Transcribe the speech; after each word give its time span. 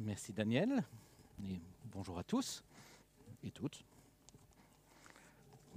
Merci 0.00 0.32
Daniel, 0.32 0.82
et 1.44 1.60
bonjour 1.84 2.18
à 2.18 2.24
tous 2.24 2.64
et 3.44 3.50
toutes. 3.52 3.84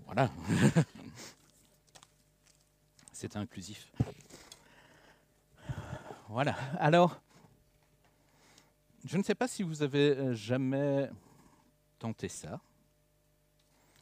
Voilà, 0.06 0.32
c'est 3.14 3.36
inclusif. 3.36 3.92
Voilà, 6.30 6.56
alors, 6.80 7.22
je 9.06 9.18
ne 9.18 9.24
sais 9.24 9.36
pas 9.36 9.48
si 9.48 9.62
vous 9.62 9.84
avez 9.84 10.18
euh, 10.18 10.34
jamais 10.34 11.12
tenté 12.00 12.28
ça, 12.28 12.60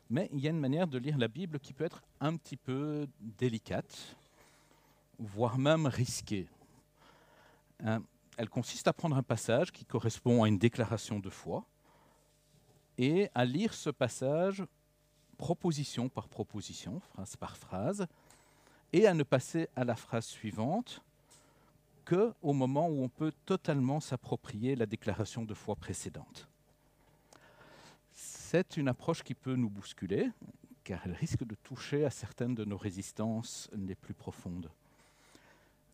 mais 0.10 0.30
il 0.32 0.40
y 0.40 0.48
a 0.48 0.52
une 0.52 0.62
manière 0.62 0.88
de 0.88 0.98
lire 0.98 1.18
la 1.18 1.28
Bible 1.28 1.60
qui 1.60 1.74
peut 1.74 1.84
être 1.84 2.02
un 2.22 2.38
petit 2.38 2.58
peu 2.58 3.06
délicate, 3.20 4.16
voire 5.20 5.58
même 5.58 5.88
risquée. 5.88 6.48
Elle 8.38 8.50
consiste 8.50 8.88
à 8.88 8.94
prendre 8.94 9.16
un 9.16 9.24
passage 9.24 9.72
qui 9.72 9.86
correspond 9.86 10.44
à 10.44 10.48
une 10.48 10.58
déclaration 10.58 11.20
de 11.20 11.30
foi 11.30 11.66
et 12.98 13.30
à 13.34 13.46
lire 13.46 13.74
ce 13.74 13.90
passage 13.90 14.66
proposition 15.38 16.10
par 16.10 16.28
proposition, 16.28 17.00
phrase 17.00 17.36
par 17.36 17.58
phrase, 17.58 18.08
et 18.94 19.08
à 19.08 19.14
ne 19.14 19.24
passer 19.24 19.68
à 19.76 19.84
la 19.84 19.96
phrase 19.96 20.26
suivante 20.26 21.02
que 22.06 22.34
au 22.42 22.54
moment 22.54 22.88
où 22.88 23.04
on 23.04 23.10
peut 23.10 23.34
totalement 23.46 24.00
s'approprier 24.00 24.76
la 24.76 24.86
déclaration 24.86 25.44
de 25.44 25.54
foi 25.54 25.76
précédente. 25.76 26.48
C'est 28.12 28.78
une 28.78 28.88
approche 28.88 29.24
qui 29.24 29.34
peut 29.34 29.56
nous 29.56 29.70
bousculer, 29.70 30.30
car 30.84 31.02
elle 31.06 31.14
risque 31.14 31.44
de 31.44 31.56
toucher 31.56 32.06
à 32.06 32.10
certaines 32.10 32.56
de 32.56 32.64
nos 32.64 32.78
résistances 32.78 33.70
les 33.74 33.96
plus 33.96 34.14
profondes. 34.14 34.70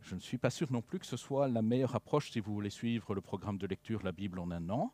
Je 0.01 0.15
ne 0.15 0.19
suis 0.19 0.37
pas 0.37 0.49
sûr 0.49 0.71
non 0.71 0.81
plus 0.81 0.99
que 0.99 1.05
ce 1.05 1.17
soit 1.17 1.47
la 1.47 1.61
meilleure 1.61 1.95
approche 1.95 2.31
si 2.31 2.39
vous 2.39 2.53
voulez 2.53 2.69
suivre 2.69 3.13
le 3.13 3.21
programme 3.21 3.57
de 3.57 3.67
lecture 3.67 4.03
La 4.03 4.11
Bible 4.11 4.39
en 4.39 4.51
un 4.51 4.69
an, 4.69 4.93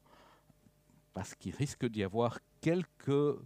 parce 1.14 1.34
qu'il 1.34 1.56
risque 1.56 1.86
d'y 1.86 2.04
avoir 2.04 2.40
quelques 2.62 3.38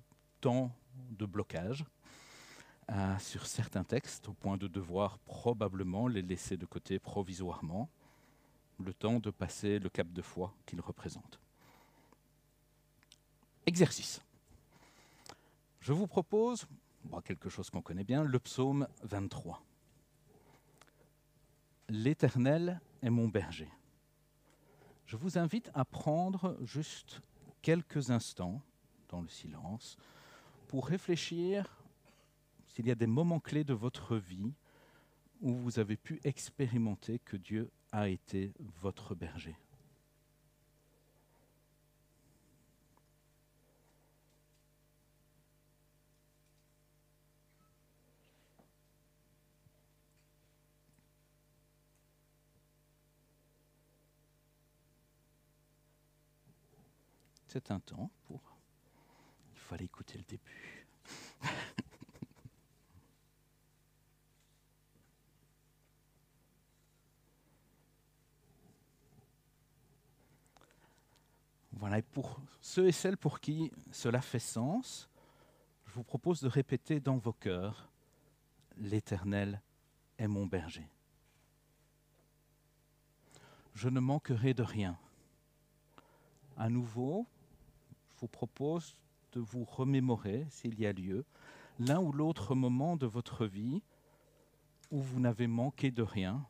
temps 0.42 0.72
de 1.12 1.26
blocage 1.26 1.86
euh, 2.90 3.18
sur 3.20 3.46
certains 3.46 3.84
textes, 3.84 4.28
au 4.28 4.34
point 4.34 4.58
de 4.58 4.68
devoir 4.68 5.20
probablement 5.20 6.08
les 6.08 6.22
laisser 6.22 6.58
de 6.58 6.66
côté 6.66 7.00
provisoirement, 7.00 7.90
le 8.80 8.94
temps 8.94 9.20
de 9.20 9.30
passer 9.30 9.80
le 9.80 9.90
cap 9.90 10.12
de 10.12 10.22
foi 10.22 10.54
qu'ils 10.66 10.82
représentent. 10.82 11.40
Exercice. 13.66 14.20
Je 15.80 15.94
vous 15.94 16.08
propose 16.08 16.66
quelque 17.24 17.50
chose 17.50 17.70
qu'on 17.70 17.82
connaît 17.82 18.04
bien, 18.04 18.24
le 18.24 18.40
psaume 18.40 18.88
23. 19.04 19.62
L'Éternel 21.94 22.80
est 23.02 23.10
mon 23.10 23.28
berger. 23.28 23.68
Je 25.06 25.18
vous 25.18 25.38
invite 25.38 25.70
à 25.74 25.84
prendre 25.84 26.58
juste 26.62 27.22
quelques 27.62 28.12
instants 28.12 28.62
dans 29.10 29.20
le 29.20 29.28
silence 29.28 29.98
pour 30.70 30.88
réfléchir 30.88 31.84
s'il 32.66 32.88
y 32.88 32.92
a 32.92 32.96
des 32.96 33.08
moments 33.08 33.42
clés 33.42 33.66
de 33.66 33.74
votre 33.74 34.16
vie 34.16 34.54
où 35.42 35.54
vous 35.54 35.80
avez 35.80 35.98
pu 35.98 36.22
expérimenter 36.24 37.20
que 37.20 37.36
Dieu 37.36 37.70
a 37.92 38.08
été 38.08 38.54
votre 38.80 39.14
berger. 39.14 39.58
C'est 57.54 57.70
un 57.70 57.82
temps 57.82 58.10
pour... 58.24 58.40
Il 59.54 59.60
fallait 59.60 59.84
écouter 59.84 60.18
le 60.18 60.24
début. 60.24 60.88
voilà, 71.74 71.98
et 71.98 72.02
pour 72.04 72.40
ceux 72.62 72.88
et 72.88 72.94
celles 72.94 73.18
pour 73.18 73.42
qui 73.42 73.70
cela 73.92 74.22
fait 74.22 74.40
sens, 74.40 75.10
je 75.88 75.92
vous 75.92 76.06
propose 76.06 76.40
de 76.40 76.48
répéter 76.48 77.02
dans 77.02 77.18
vos 77.18 77.34
cœurs, 77.34 77.90
L'Éternel 78.78 79.62
est 80.18 80.30
mon 80.30 80.46
berger. 80.46 80.90
Je 83.74 83.90
ne 83.90 84.00
manquerai 84.00 84.54
de 84.54 84.64
rien. 84.64 84.98
À 86.56 86.70
nouveau, 86.70 87.28
vous 88.22 88.28
propose 88.28 88.96
de 89.34 89.40
vous 89.40 89.64
remémorer, 89.64 90.46
s'il 90.50 90.80
y 90.80 90.86
a 90.86 90.94
lieu, 90.94 91.26
l'un 91.80 92.00
ou 92.00 92.12
l'autre 92.12 92.54
moment 92.54 92.96
de 92.96 93.08
votre 93.08 93.48
vie 93.48 93.82
où 94.92 95.02
vous 95.02 95.20
n'avez 95.20 95.48
manqué 95.48 95.90
de 95.90 96.04
rien, 96.04 96.46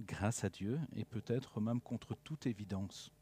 grâce 0.00 0.42
à 0.42 0.48
Dieu, 0.48 0.80
et 0.96 1.04
peut-être 1.04 1.60
même 1.60 1.80
contre 1.80 2.16
toute 2.24 2.46
évidence. 2.46 3.12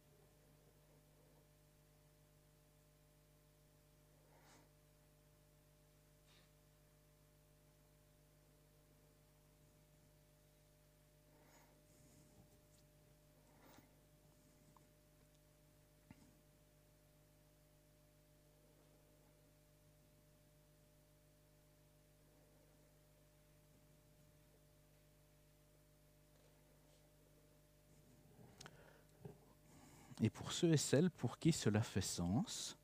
Et 30.23 30.31
pour 30.31 30.46
ceux 30.56 30.72
et 30.72 30.78
celles 30.78 31.11
pour 31.11 31.39
qui 31.39 31.53
cela 31.53 31.83
fait 31.83 32.00
sens, 32.00 32.78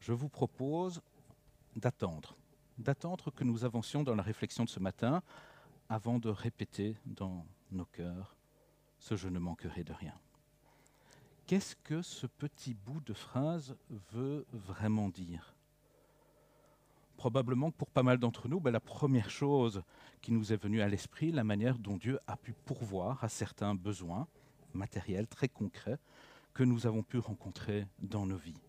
je 0.00 0.12
vous 0.12 0.28
propose 0.28 1.00
d'attendre, 1.76 2.36
d'attendre 2.76 3.30
que 3.30 3.42
nous 3.42 3.64
avancions 3.64 4.02
dans 4.02 4.14
la 4.14 4.22
réflexion 4.22 4.64
de 4.64 4.68
ce 4.68 4.80
matin 4.80 5.22
avant 5.88 6.18
de 6.18 6.28
répéter 6.28 6.96
dans 7.06 7.46
nos 7.72 7.86
cœurs 7.86 8.36
ce 8.98 9.16
je 9.16 9.28
ne 9.28 9.38
manquerai 9.38 9.82
de 9.82 9.94
rien. 9.94 10.12
Qu'est-ce 11.46 11.74
que 11.76 12.02
ce 12.02 12.26
petit 12.26 12.74
bout 12.74 13.00
de 13.00 13.14
phrase 13.14 13.76
veut 14.12 14.44
vraiment 14.52 15.08
dire? 15.08 15.54
Probablement 17.16 17.70
pour 17.70 17.88
pas 17.88 18.02
mal 18.02 18.18
d'entre 18.18 18.46
nous, 18.46 18.60
ben, 18.60 18.72
la 18.72 18.80
première 18.80 19.30
chose 19.30 19.82
qui 20.20 20.32
nous 20.32 20.52
est 20.52 20.62
venue 20.62 20.82
à 20.82 20.88
l'esprit, 20.88 21.32
la 21.32 21.44
manière 21.44 21.78
dont 21.78 21.96
Dieu 21.96 22.18
a 22.26 22.36
pu 22.36 22.52
pourvoir 22.52 23.24
à 23.24 23.30
certains 23.30 23.74
besoins 23.74 24.26
matériels 24.74 25.28
très 25.28 25.48
concrets 25.48 25.98
que 26.54 26.62
nous 26.62 26.86
avons 26.86 27.02
pu 27.02 27.18
rencontrer 27.18 27.86
dans 27.98 28.26
nos 28.26 28.36
vies. 28.36 28.60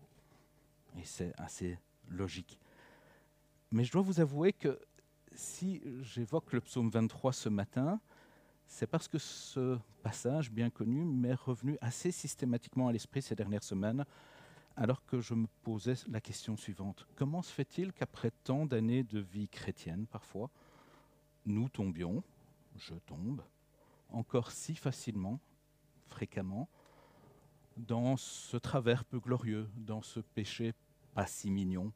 Et 0.98 1.04
c'est 1.04 1.32
assez 1.38 1.78
logique. 2.08 2.58
Mais 3.70 3.84
je 3.84 3.92
dois 3.92 4.02
vous 4.02 4.20
avouer 4.20 4.52
que 4.52 4.78
si 5.32 5.82
j'évoque 6.00 6.52
le 6.52 6.60
psaume 6.60 6.90
23 6.90 7.32
ce 7.32 7.48
matin, 7.48 8.00
c'est 8.66 8.86
parce 8.86 9.06
que 9.06 9.18
ce 9.18 9.78
passage 10.02 10.50
bien 10.50 10.70
connu 10.70 11.04
m'est 11.04 11.34
revenu 11.34 11.78
assez 11.80 12.10
systématiquement 12.10 12.88
à 12.88 12.92
l'esprit 12.92 13.22
ces 13.22 13.34
dernières 13.34 13.62
semaines, 13.62 14.04
alors 14.76 15.04
que 15.04 15.20
je 15.20 15.34
me 15.34 15.46
posais 15.62 15.94
la 16.08 16.20
question 16.20 16.56
suivante. 16.56 17.06
Comment 17.14 17.42
se 17.42 17.52
fait-il 17.52 17.92
qu'après 17.92 18.30
tant 18.44 18.66
d'années 18.66 19.04
de 19.04 19.20
vie 19.20 19.48
chrétienne, 19.48 20.06
parfois, 20.06 20.50
nous 21.44 21.68
tombions, 21.68 22.22
je 22.76 22.94
tombe, 23.06 23.42
encore 24.10 24.50
si 24.50 24.74
facilement, 24.74 25.40
fréquemment, 26.06 26.68
dans 27.76 28.16
ce 28.16 28.56
travers 28.56 29.04
peu 29.04 29.18
glorieux, 29.18 29.68
dans 29.76 30.02
ce 30.02 30.20
péché 30.20 30.72
pas 31.14 31.26
si 31.26 31.50
mignon, 31.50 31.92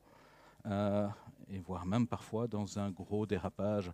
euh, 0.67 1.09
et 1.49 1.59
voire 1.59 1.87
même 1.87 2.07
parfois 2.07 2.49
dans 2.49 2.79
un 2.79 2.91
gros 2.91 3.27
dérapage 3.27 3.93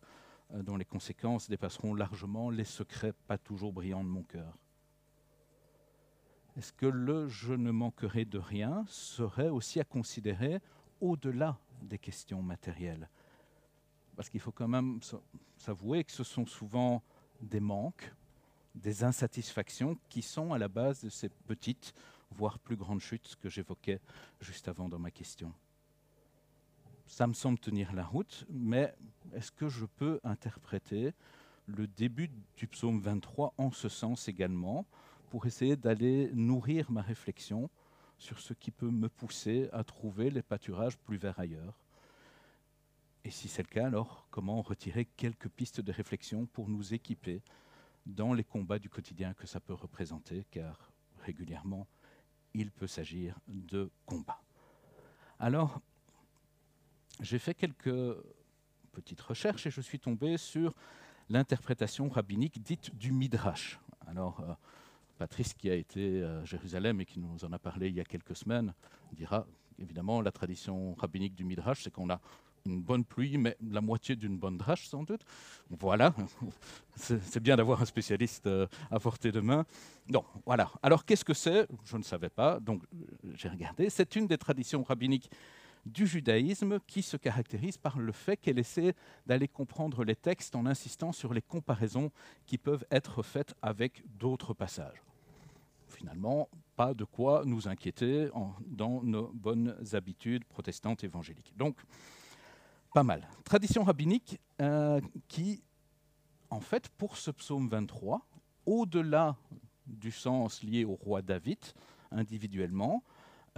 euh, 0.53 0.63
dont 0.63 0.77
les 0.77 0.85
conséquences 0.85 1.49
dépasseront 1.49 1.95
largement 1.95 2.51
les 2.51 2.65
secrets 2.65 3.13
pas 3.27 3.39
toujours 3.39 3.73
brillants 3.73 4.05
de 4.05 4.09
mon 4.09 4.23
cœur. 4.23 4.57
Est-ce 6.57 6.73
que 6.73 6.87
le 6.87 7.29
je 7.29 7.53
ne 7.53 7.71
manquerai 7.71 8.25
de 8.25 8.39
rien 8.39 8.85
serait 8.89 9.51
aussi 9.51 9.79
à 9.79 9.85
considérer 9.85 10.61
au-delà 11.01 11.59
des 11.83 11.99
questions 11.99 12.43
matérielles? 12.43 13.11
Parce 14.17 14.31
qu'il 14.31 14.41
faut 14.41 14.53
quand 14.53 14.69
même 14.69 15.01
s'avouer 15.57 16.05
que 16.05 16.13
ce 16.13 16.25
sont 16.25 16.47
souvent 16.47 17.03
des 17.43 17.61
manques, 17.61 18.15
des 18.77 19.05
insatisfactions 19.05 19.99
qui 20.09 20.23
sont 20.23 20.53
à 20.53 20.59
la 20.59 20.69
base 20.69 21.03
de 21.03 21.09
ces 21.09 21.29
petites, 21.29 21.95
voire 22.31 22.59
plus 22.59 22.77
grandes 22.77 23.01
chutes 23.01 23.37
que 23.41 23.49
j'évoquais 23.49 24.01
juste 24.41 24.69
avant 24.69 24.89
dans 24.89 24.99
ma 24.99 25.11
question. 25.11 25.53
Ça 27.07 27.27
me 27.27 27.35
semble 27.35 27.59
tenir 27.59 27.93
la 27.93 28.05
route, 28.05 28.45
mais 28.51 28.95
est-ce 29.35 29.53
que 29.53 29.69
je 29.69 29.87
peux 29.87 30.21
interpréter 30.25 31.13
le 31.67 31.87
début 31.87 32.31
du 32.57 32.67
psaume 32.67 33.01
23 33.01 33.55
en 33.59 33.71
ce 33.71 33.89
sens 33.89 34.29
également 34.29 34.87
pour 35.31 35.47
essayer 35.47 35.77
d'aller 35.77 36.31
nourrir 36.33 36.91
ma 36.91 37.03
réflexion 37.03 37.71
sur 38.19 38.41
ce 38.41 38.55
qui 38.55 38.71
peut 38.71 38.91
me 38.91 39.09
pousser 39.09 39.69
à 39.73 39.85
trouver 39.85 40.31
les 40.31 40.43
pâturages 40.43 40.99
plus 40.99 41.17
verts 41.17 41.39
ailleurs? 41.39 41.79
Et 43.25 43.31
si 43.31 43.49
c'est 43.49 43.63
le 43.63 43.69
cas, 43.69 43.87
alors 43.87 44.27
comment 44.31 44.63
retirer 44.63 45.05
quelques 45.05 45.49
pistes 45.49 45.81
de 45.81 45.93
réflexion 45.93 46.47
pour 46.47 46.69
nous 46.69 46.95
équiper 46.95 47.43
dans 48.07 48.33
les 48.33 48.45
combats 48.45 48.79
du 48.79 48.89
quotidien 48.89 49.35
que 49.35 49.47
ça 49.47 49.61
peut 49.61 49.75
représenter, 49.75 50.47
car 50.51 50.91
régulièrement, 51.25 51.87
il 52.55 52.71
peut 52.71 52.87
s'agir 52.87 53.39
de 53.47 53.91
combats. 54.07 54.41
Alors, 55.39 55.81
j'ai 57.21 57.39
fait 57.39 57.55
quelques 57.55 58.17
petites 58.93 59.21
recherches 59.21 59.67
et 59.67 59.71
je 59.71 59.81
suis 59.81 59.99
tombé 59.99 60.39
sur 60.39 60.73
l'interprétation 61.29 62.09
rabbinique 62.09 62.63
dite 62.63 62.95
du 62.97 63.13
Midrash. 63.13 63.79
Alors, 64.07 64.41
euh, 64.41 64.55
Patrice, 65.19 65.53
qui 65.53 65.69
a 65.69 65.75
été 65.75 66.23
à 66.23 66.45
Jérusalem 66.45 67.01
et 67.01 67.05
qui 67.05 67.19
nous 67.19 67.45
en 67.45 67.53
a 67.53 67.59
parlé 67.59 67.89
il 67.89 67.95
y 67.95 68.01
a 68.01 68.05
quelques 68.05 68.37
semaines, 68.37 68.73
dira 69.13 69.47
évidemment 69.79 70.21
la 70.21 70.31
tradition 70.31 70.95
rabbinique 70.95 71.35
du 71.35 71.45
Midrash, 71.45 71.83
c'est 71.83 71.91
qu'on 71.91 72.11
a 72.11 72.21
une 72.67 72.83
bonne 72.83 73.05
pluie, 73.05 73.39
mais 73.39 73.57
la 73.71 73.81
moitié 73.81 74.17
d'une 74.17 74.37
bonne 74.39 74.59
drache 74.59 74.87
sans 74.89 75.03
doute. 75.03 75.23
Voilà, 75.71 76.15
c'est 76.97 77.41
bien 77.41 77.57
d'avoir 77.57 77.83
un 77.83 77.87
spécialiste 77.87 78.47
euh, 78.47 78.67
à 78.91 79.01
portée 79.01 79.33
de 79.33 79.41
main. 79.41 79.65
Non, 80.09 80.25
voilà. 80.45 80.71
Alors 80.83 81.05
qu'est-ce 81.05 81.25
que 81.25 81.35
c'est? 81.35 81.67
Je 81.85 81.97
ne 81.97 82.03
savais 82.03 82.29
pas, 82.29 82.61
donc 82.61 82.83
j'ai 83.35 83.49
regardé. 83.49 83.91
C'est 83.91 84.17
une 84.17 84.27
des 84.27 84.39
traditions 84.39 84.83
rabbiniques 84.83 85.31
du 85.87 86.07
judaïsme 86.07 86.81
qui 86.87 87.03
se 87.03 87.17
caractérise 87.17 87.79
par 87.79 87.99
le 87.99 88.13
fait 88.13 88.37
qu'elle 88.37 88.59
essaie 88.59 88.95
d'aller 89.27 89.49
comprendre 89.49 90.05
les 90.05 90.17
textes 90.17 90.57
en 90.57 90.67
insistant 90.67 91.13
sur 91.13 91.33
les 91.33 91.43
comparaisons 91.43 92.11
qui 92.47 92.59
peuvent 92.59 92.85
être 92.91 93.23
faites 93.23 93.55
avec 93.63 94.03
d'autres 94.19 94.53
passages. 94.53 95.03
Finalement, 95.89 96.49
pas 96.75 96.93
de 96.93 97.05
quoi 97.05 97.45
nous 97.47 97.69
inquiéter 97.69 98.29
dans 98.67 99.03
nos 99.03 99.31
bonnes 99.33 99.75
habitudes 99.93 100.45
protestantes 100.45 101.05
évangéliques. 101.05 101.55
Donc, 101.57 101.77
pas 102.97 103.03
mal. 103.03 103.29
Tradition 103.45 103.85
rabbinique 103.85 104.41
euh, 104.63 105.03
qui, 105.29 105.63
en 106.49 106.61
fait, 106.61 106.89
pour 106.89 107.19
ce 107.19 107.31
psaume 107.31 107.69
23, 107.69 108.27
au-delà 108.65 109.37
du 109.87 110.11
sens 110.11 110.63
lié 110.63 110.87
au 110.87 110.95
roi 110.95 111.21
David 111.21 111.59
individuellement, 112.11 113.05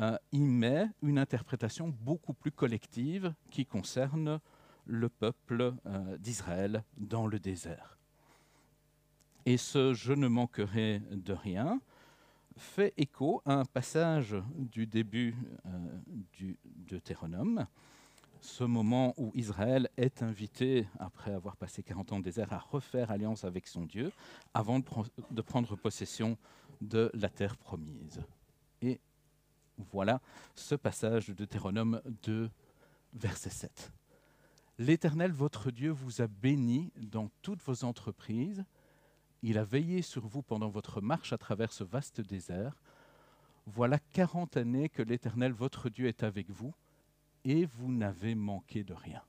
euh, 0.01 0.19
il 0.33 0.45
met 0.45 0.89
une 1.03 1.21
interprétation 1.21 1.95
beaucoup 2.01 2.35
plus 2.35 2.51
collective 2.51 3.33
qui 3.49 3.65
concerne 3.65 4.41
le 4.87 5.09
peuple 5.09 5.73
euh, 5.87 6.19
d'Israël 6.19 6.83
dans 6.97 7.29
le 7.29 7.39
désert. 7.39 7.97
Et 9.47 9.57
ce 9.57 9.95
Je 9.95 10.15
ne 10.15 10.27
manquerai 10.27 11.01
de 11.13 11.33
rien 11.33 11.81
fait 12.57 12.93
écho 12.97 13.41
à 13.45 13.55
un 13.55 13.65
passage 13.65 14.35
du 14.57 14.89
début 14.89 15.37
du 16.33 16.59
Deutéronome, 16.65 17.69
ce 18.41 18.65
moment 18.65 19.15
où 19.17 19.31
Israël 19.35 19.89
est 19.97 20.23
invité, 20.23 20.87
après 20.99 21.33
avoir 21.33 21.57
passé 21.57 21.83
40 21.83 22.13
ans 22.13 22.19
de 22.19 22.25
désert, 22.25 22.53
à 22.53 22.59
refaire 22.59 23.11
alliance 23.11 23.45
avec 23.45 23.67
son 23.67 23.85
Dieu 23.85 24.13
avant 24.55 24.79
de, 24.79 25.43
prendre 25.43 25.77
possession 25.77 26.37
de 26.81 27.11
la 27.15 27.29
terre 27.29 27.57
promise. 27.57 28.21
Et 28.83 29.01
voilà 29.93 30.21
ce 30.55 30.75
passage 30.75 31.29
de 31.29 31.35
Deutéronome 31.35 32.01
2, 32.23 32.51
verset 33.15 33.51
7. 33.51 33.93
L'Éternel, 34.79 35.33
votre 35.33 35.71
Dieu, 35.71 35.91
vous 35.91 36.23
a 36.23 36.29
béni 36.29 36.93
dans 36.97 37.31
toutes 37.43 37.63
vos 37.63 37.85
entreprises. 37.85 38.65
Il 39.43 39.59
a 39.59 39.65
veillé 39.65 40.03
sur 40.03 40.27
vous 40.27 40.43
pendant 40.43 40.69
votre 40.69 41.01
marche 41.01 41.33
à 41.33 41.39
travers 41.39 41.73
ce 41.73 41.83
vaste 41.83 42.21
désert. 42.21 42.77
Voilà 43.67 43.99
quarante 43.99 44.57
années 44.57 44.89
que 44.89 45.03
l'Éternel, 45.03 45.53
votre 45.53 45.89
Dieu, 45.89 46.07
est 46.07 46.23
avec 46.23 46.49
vous, 46.51 46.73
et 47.49 47.65
vous 47.65 47.91
n'avez 47.91 48.35
manqué 48.35 48.85
de 48.85 48.93
rien. 48.93 49.23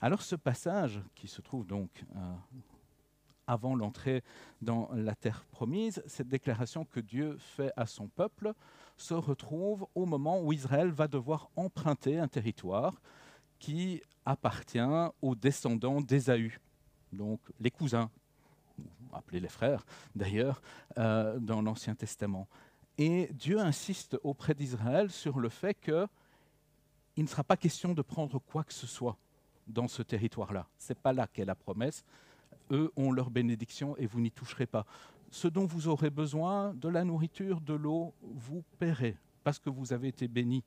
Alors 0.00 0.20
ce 0.20 0.36
passage, 0.36 1.00
qui 1.14 1.26
se 1.26 1.40
trouve 1.40 1.66
donc 1.66 2.04
euh, 2.14 2.34
avant 3.46 3.74
l'entrée 3.74 4.22
dans 4.60 4.90
la 4.92 5.14
terre 5.14 5.46
promise, 5.52 6.02
cette 6.06 6.28
déclaration 6.28 6.84
que 6.84 7.00
Dieu 7.00 7.38
fait 7.38 7.72
à 7.76 7.86
son 7.86 8.08
peuple 8.08 8.52
se 8.98 9.14
retrouve 9.14 9.86
au 9.94 10.04
moment 10.04 10.42
où 10.42 10.52
Israël 10.52 10.90
va 10.90 11.08
devoir 11.08 11.48
emprunter 11.56 12.18
un 12.18 12.28
territoire 12.28 13.00
qui 13.58 14.02
appartient 14.26 14.78
aux 15.22 15.34
descendants 15.34 16.02
d'Ésaü, 16.02 16.60
donc 17.10 17.40
les 17.58 17.70
cousins, 17.70 18.10
appelés 19.14 19.40
les 19.40 19.48
frères 19.48 19.86
d'ailleurs, 20.14 20.60
euh, 20.98 21.38
dans 21.38 21.62
l'Ancien 21.62 21.94
Testament. 21.94 22.48
Et 22.98 23.30
Dieu 23.32 23.60
insiste 23.60 24.18
auprès 24.22 24.54
d'Israël 24.54 25.10
sur 25.10 25.40
le 25.40 25.48
fait 25.48 25.74
qu'il 27.14 27.24
ne 27.24 27.28
sera 27.28 27.44
pas 27.44 27.56
question 27.56 27.94
de 27.94 28.02
prendre 28.02 28.38
quoi 28.38 28.64
que 28.64 28.72
ce 28.72 28.86
soit 28.86 29.16
dans 29.66 29.88
ce 29.88 30.02
territoire-là. 30.02 30.66
Ce 30.78 30.92
n'est 30.92 30.98
pas 30.98 31.12
là 31.12 31.26
qu'est 31.26 31.44
la 31.44 31.54
promesse 31.54 32.04
eux 32.72 32.90
ont 32.96 33.12
leur 33.12 33.30
bénédiction 33.30 33.96
et 33.96 34.06
vous 34.06 34.20
n'y 34.20 34.30
toucherez 34.30 34.66
pas. 34.66 34.86
Ce 35.30 35.48
dont 35.48 35.66
vous 35.66 35.88
aurez 35.88 36.10
besoin, 36.10 36.74
de 36.74 36.88
la 36.88 37.04
nourriture, 37.04 37.60
de 37.60 37.74
l'eau, 37.74 38.14
vous 38.22 38.62
paierez, 38.78 39.16
parce 39.44 39.58
que 39.58 39.70
vous 39.70 39.92
avez 39.92 40.08
été 40.08 40.28
bénis 40.28 40.64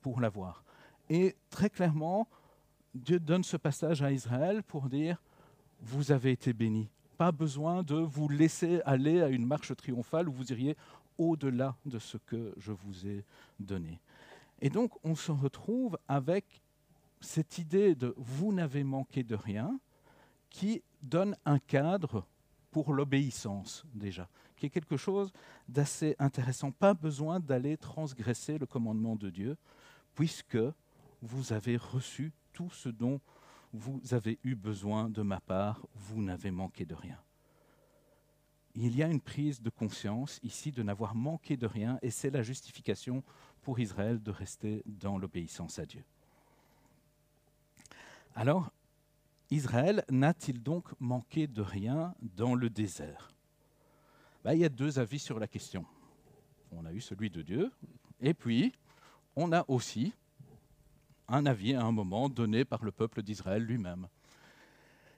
pour 0.00 0.20
l'avoir. 0.20 0.64
Et 1.08 1.36
très 1.50 1.70
clairement, 1.70 2.28
Dieu 2.94 3.20
donne 3.20 3.44
ce 3.44 3.56
passage 3.56 4.02
à 4.02 4.10
Israël 4.10 4.62
pour 4.62 4.88
dire, 4.88 5.22
vous 5.80 6.10
avez 6.10 6.32
été 6.32 6.52
bénis. 6.52 6.88
Pas 7.16 7.32
besoin 7.32 7.82
de 7.82 7.96
vous 7.96 8.28
laisser 8.28 8.80
aller 8.84 9.20
à 9.20 9.28
une 9.28 9.46
marche 9.46 9.74
triomphale 9.76 10.28
où 10.28 10.32
vous 10.32 10.52
iriez 10.52 10.76
au-delà 11.16 11.76
de 11.84 11.98
ce 11.98 12.16
que 12.16 12.54
je 12.56 12.72
vous 12.72 13.06
ai 13.06 13.24
donné. 13.58 14.00
Et 14.60 14.70
donc, 14.70 14.92
on 15.04 15.14
se 15.14 15.32
retrouve 15.32 15.98
avec 16.08 16.62
cette 17.20 17.58
idée 17.58 17.94
de 17.94 18.14
vous 18.16 18.52
n'avez 18.52 18.84
manqué 18.84 19.22
de 19.22 19.34
rien, 19.34 19.78
qui 20.50 20.82
donne 21.02 21.36
un 21.44 21.58
cadre 21.58 22.26
pour 22.70 22.92
l'obéissance 22.92 23.84
déjà, 23.94 24.28
qui 24.56 24.66
est 24.66 24.70
quelque 24.70 24.96
chose 24.96 25.32
d'assez 25.68 26.16
intéressant. 26.18 26.70
Pas 26.70 26.94
besoin 26.94 27.40
d'aller 27.40 27.76
transgresser 27.76 28.58
le 28.58 28.66
commandement 28.66 29.16
de 29.16 29.30
Dieu, 29.30 29.56
puisque 30.14 30.58
vous 31.22 31.52
avez 31.52 31.76
reçu 31.76 32.32
tout 32.52 32.70
ce 32.70 32.88
dont 32.88 33.20
vous 33.72 34.00
avez 34.12 34.38
eu 34.44 34.54
besoin 34.54 35.10
de 35.10 35.22
ma 35.22 35.40
part, 35.40 35.86
vous 35.94 36.22
n'avez 36.22 36.50
manqué 36.50 36.84
de 36.84 36.94
rien. 36.94 37.18
Il 38.74 38.96
y 38.96 39.02
a 39.02 39.08
une 39.08 39.20
prise 39.20 39.60
de 39.60 39.70
conscience 39.70 40.38
ici 40.42 40.72
de 40.72 40.82
n'avoir 40.82 41.14
manqué 41.14 41.56
de 41.56 41.66
rien, 41.66 41.98
et 42.00 42.10
c'est 42.10 42.30
la 42.30 42.42
justification 42.42 43.22
pour 43.68 43.80
Israël 43.80 44.18
de 44.22 44.30
rester 44.30 44.82
dans 44.86 45.18
l'obéissance 45.18 45.78
à 45.78 45.84
Dieu. 45.84 46.02
Alors, 48.34 48.70
Israël 49.50 50.06
n'a-t-il 50.08 50.62
donc 50.62 50.88
manqué 51.00 51.46
de 51.46 51.60
rien 51.60 52.14
dans 52.22 52.54
le 52.54 52.70
désert? 52.70 53.30
Ben, 54.42 54.54
Il 54.54 54.60
y 54.60 54.64
a 54.64 54.70
deux 54.70 54.98
avis 54.98 55.18
sur 55.18 55.38
la 55.38 55.46
question. 55.46 55.84
On 56.72 56.86
a 56.86 56.94
eu 56.94 57.02
celui 57.02 57.28
de 57.28 57.42
Dieu, 57.42 57.70
et 58.22 58.32
puis 58.32 58.72
on 59.36 59.52
a 59.52 59.66
aussi 59.68 60.14
un 61.28 61.44
avis 61.44 61.74
à 61.74 61.82
un 61.82 61.92
moment 61.92 62.30
donné 62.30 62.64
par 62.64 62.82
le 62.82 62.90
peuple 62.90 63.22
d'Israël 63.22 63.62
lui-même. 63.64 64.08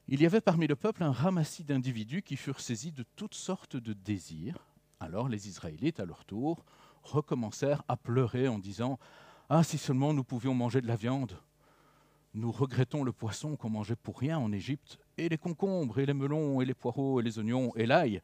Il 0.08 0.20
y 0.20 0.26
avait 0.26 0.40
parmi 0.40 0.66
le 0.66 0.74
peuple 0.74 1.04
un 1.04 1.12
ramassis 1.12 1.62
d'individus 1.62 2.22
qui 2.22 2.34
furent 2.34 2.58
saisis 2.58 2.90
de 2.90 3.04
toutes 3.14 3.36
sortes 3.36 3.76
de 3.76 3.92
désirs. 3.92 4.66
Alors 4.98 5.28
les 5.28 5.46
Israélites, 5.46 6.00
à 6.00 6.04
leur 6.04 6.24
tour, 6.24 6.64
recommencèrent 7.02 7.82
à 7.88 7.96
pleurer 7.96 8.48
en 8.48 8.58
disant⁇ 8.58 8.94
Ah, 9.48 9.62
si 9.62 9.78
seulement 9.78 10.12
nous 10.12 10.24
pouvions 10.24 10.54
manger 10.54 10.80
de 10.80 10.86
la 10.86 10.96
viande!⁇ 10.96 11.32
nous 12.34 12.52
regrettons 12.52 13.02
le 13.02 13.12
poisson 13.12 13.56
qu'on 13.56 13.70
mangeait 13.70 13.96
pour 13.96 14.18
rien 14.18 14.38
en 14.38 14.52
Égypte, 14.52 14.98
et 15.18 15.28
les 15.28 15.38
concombres, 15.38 15.98
et 15.98 16.06
les 16.06 16.14
melons, 16.14 16.60
et 16.60 16.64
les 16.64 16.74
poireaux, 16.74 17.20
et 17.20 17.24
les 17.24 17.38
oignons, 17.38 17.72
et 17.74 17.86
l'ail. 17.86 18.22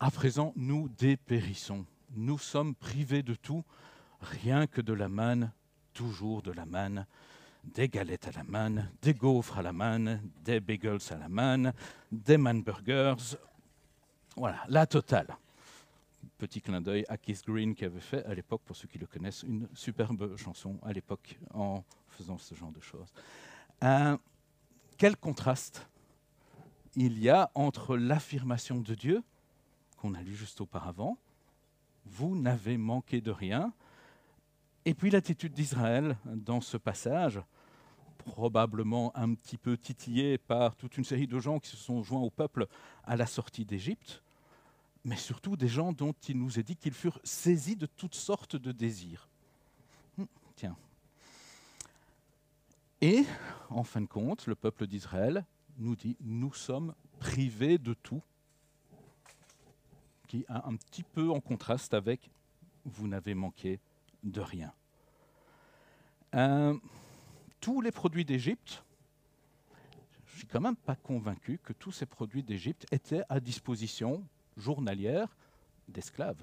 À 0.00 0.10
présent, 0.10 0.52
nous 0.56 0.88
dépérissons. 0.88 1.84
Nous 2.14 2.38
sommes 2.38 2.74
privés 2.74 3.22
de 3.22 3.34
tout, 3.34 3.64
rien 4.20 4.66
que 4.66 4.80
de 4.80 4.94
la 4.94 5.08
manne, 5.08 5.52
toujours 5.92 6.42
de 6.42 6.52
la 6.52 6.64
manne, 6.64 7.06
des 7.64 7.88
galettes 7.88 8.28
à 8.28 8.32
la 8.32 8.44
manne, 8.44 8.90
des 9.02 9.12
gaufres 9.12 9.58
à 9.58 9.62
la 9.62 9.72
manne, 9.72 10.22
des 10.42 10.60
bagels 10.60 10.98
à 11.10 11.16
la 11.16 11.28
manne, 11.28 11.72
des 12.10 12.38
manburgers. 12.38 13.36
Voilà, 14.36 14.64
la 14.68 14.86
totale. 14.86 15.36
Petit 16.38 16.60
clin 16.60 16.80
d'œil 16.80 17.04
à 17.08 17.16
Keith 17.16 17.44
Green 17.46 17.74
qui 17.74 17.84
avait 17.84 18.00
fait 18.00 18.24
à 18.24 18.34
l'époque, 18.34 18.62
pour 18.64 18.76
ceux 18.76 18.88
qui 18.88 18.98
le 18.98 19.06
connaissent, 19.06 19.42
une 19.42 19.68
superbe 19.74 20.36
chanson 20.36 20.78
à 20.82 20.92
l'époque 20.92 21.38
en 21.54 21.84
faisant 22.08 22.38
ce 22.38 22.54
genre 22.54 22.72
de 22.72 22.80
choses. 22.80 23.12
Euh, 23.82 24.16
quel 24.96 25.16
contraste 25.16 25.88
il 26.94 27.18
y 27.18 27.28
a 27.28 27.50
entre 27.54 27.96
l'affirmation 27.96 28.80
de 28.80 28.94
Dieu, 28.94 29.22
qu'on 29.98 30.14
a 30.14 30.22
lu 30.22 30.34
juste 30.34 30.60
auparavant, 30.60 31.18
vous 32.06 32.36
n'avez 32.36 32.78
manqué 32.78 33.20
de 33.20 33.30
rien, 33.30 33.72
et 34.84 34.94
puis 34.94 35.10
l'attitude 35.10 35.52
d'Israël 35.52 36.16
dans 36.24 36.60
ce 36.60 36.76
passage, 36.76 37.40
probablement 38.18 39.16
un 39.16 39.34
petit 39.34 39.58
peu 39.58 39.76
titillé 39.76 40.38
par 40.38 40.74
toute 40.76 40.96
une 40.96 41.04
série 41.04 41.26
de 41.26 41.38
gens 41.38 41.58
qui 41.58 41.68
se 41.68 41.76
sont 41.76 42.02
joints 42.02 42.20
au 42.20 42.30
peuple 42.30 42.66
à 43.04 43.16
la 43.16 43.26
sortie 43.26 43.64
d'Égypte, 43.64 44.22
mais 45.06 45.16
surtout 45.16 45.56
des 45.56 45.68
gens 45.68 45.92
dont 45.92 46.14
il 46.28 46.36
nous 46.36 46.58
est 46.58 46.64
dit 46.64 46.74
qu'ils 46.74 46.92
furent 46.92 47.20
saisis 47.22 47.76
de 47.76 47.86
toutes 47.86 48.16
sortes 48.16 48.56
de 48.56 48.72
désirs. 48.72 49.28
Hum, 50.18 50.26
tiens. 50.56 50.76
Et, 53.00 53.24
en 53.70 53.84
fin 53.84 54.00
de 54.00 54.06
compte, 54.06 54.48
le 54.48 54.56
peuple 54.56 54.88
d'Israël 54.88 55.46
nous 55.78 55.94
dit, 55.94 56.16
nous 56.20 56.52
sommes 56.52 56.92
privés 57.20 57.78
de 57.78 57.94
tout, 57.94 58.20
qui 60.26 60.38
est 60.38 60.46
un 60.48 60.74
petit 60.74 61.04
peu 61.04 61.30
en 61.30 61.40
contraste 61.40 61.94
avec, 61.94 62.28
vous 62.84 63.06
n'avez 63.06 63.34
manqué 63.34 63.78
de 64.24 64.40
rien. 64.40 64.72
Euh, 66.34 66.76
tous 67.60 67.80
les 67.80 67.92
produits 67.92 68.24
d'Égypte, 68.24 68.82
je 70.24 70.32
ne 70.32 70.38
suis 70.38 70.48
quand 70.48 70.60
même 70.60 70.74
pas 70.74 70.96
convaincu 70.96 71.60
que 71.62 71.72
tous 71.72 71.92
ces 71.92 72.06
produits 72.06 72.42
d'Égypte 72.42 72.86
étaient 72.90 73.22
à 73.28 73.38
disposition 73.38 74.26
journalière 74.56 75.36
d'esclaves. 75.88 76.42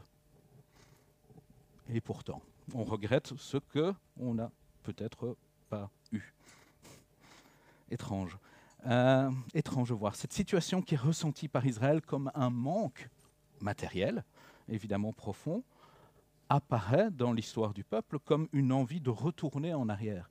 Et 1.90 2.02
pourtant, 2.02 2.42
on 2.74 2.84
regrette 2.84 3.34
ce 3.38 3.58
que 3.58 3.94
on 4.18 4.36
n'a 4.36 4.52
peut-être 4.84 5.36
pas 5.70 5.90
eu. 6.12 6.34
Étrange. 7.90 8.38
Euh, 8.86 9.32
étrange 9.54 9.92
voir 9.92 10.16
cette 10.16 10.34
situation 10.34 10.82
qui 10.82 10.96
est 10.96 10.98
ressentie 10.98 11.48
par 11.48 11.66
Israël 11.66 12.02
comme 12.02 12.32
un 12.36 12.50
manque 12.50 13.10
matériel, 13.62 14.24
évidemment 14.68 15.14
profond, 15.14 15.64
apparaît 16.50 17.10
dans 17.10 17.32
l'histoire 17.32 17.74
du 17.74 17.84
peuple 17.84 18.20
comme 18.20 18.48
une 18.52 18.72
envie 18.72 19.00
de 19.00 19.10
retourner 19.10 19.74
en 19.74 19.88
arrière 19.90 20.30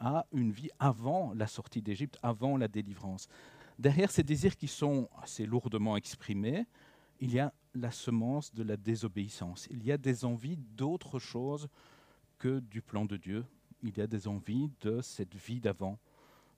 à 0.00 0.26
une 0.32 0.50
vie 0.50 0.70
avant 0.80 1.32
la 1.34 1.46
sortie 1.46 1.80
d'Égypte, 1.80 2.18
avant 2.22 2.56
la 2.56 2.66
délivrance. 2.66 3.28
Derrière 3.78 4.10
ces 4.10 4.24
désirs 4.24 4.56
qui 4.56 4.68
sont 4.68 5.08
assez 5.22 5.46
lourdement 5.46 5.96
exprimés, 5.96 6.66
il 7.20 7.32
y 7.32 7.38
a 7.38 7.52
la 7.74 7.90
semence 7.90 8.52
de 8.54 8.62
la 8.62 8.76
désobéissance. 8.76 9.68
Il 9.70 9.84
y 9.84 9.92
a 9.92 9.98
des 9.98 10.24
envies 10.24 10.56
d'autre 10.56 11.18
chose 11.18 11.68
que 12.38 12.60
du 12.60 12.82
plan 12.82 13.04
de 13.04 13.16
Dieu. 13.16 13.44
Il 13.82 13.96
y 13.96 14.00
a 14.00 14.06
des 14.06 14.28
envies 14.28 14.70
de 14.80 15.00
cette 15.00 15.34
vie 15.34 15.60
d'avant, 15.60 15.98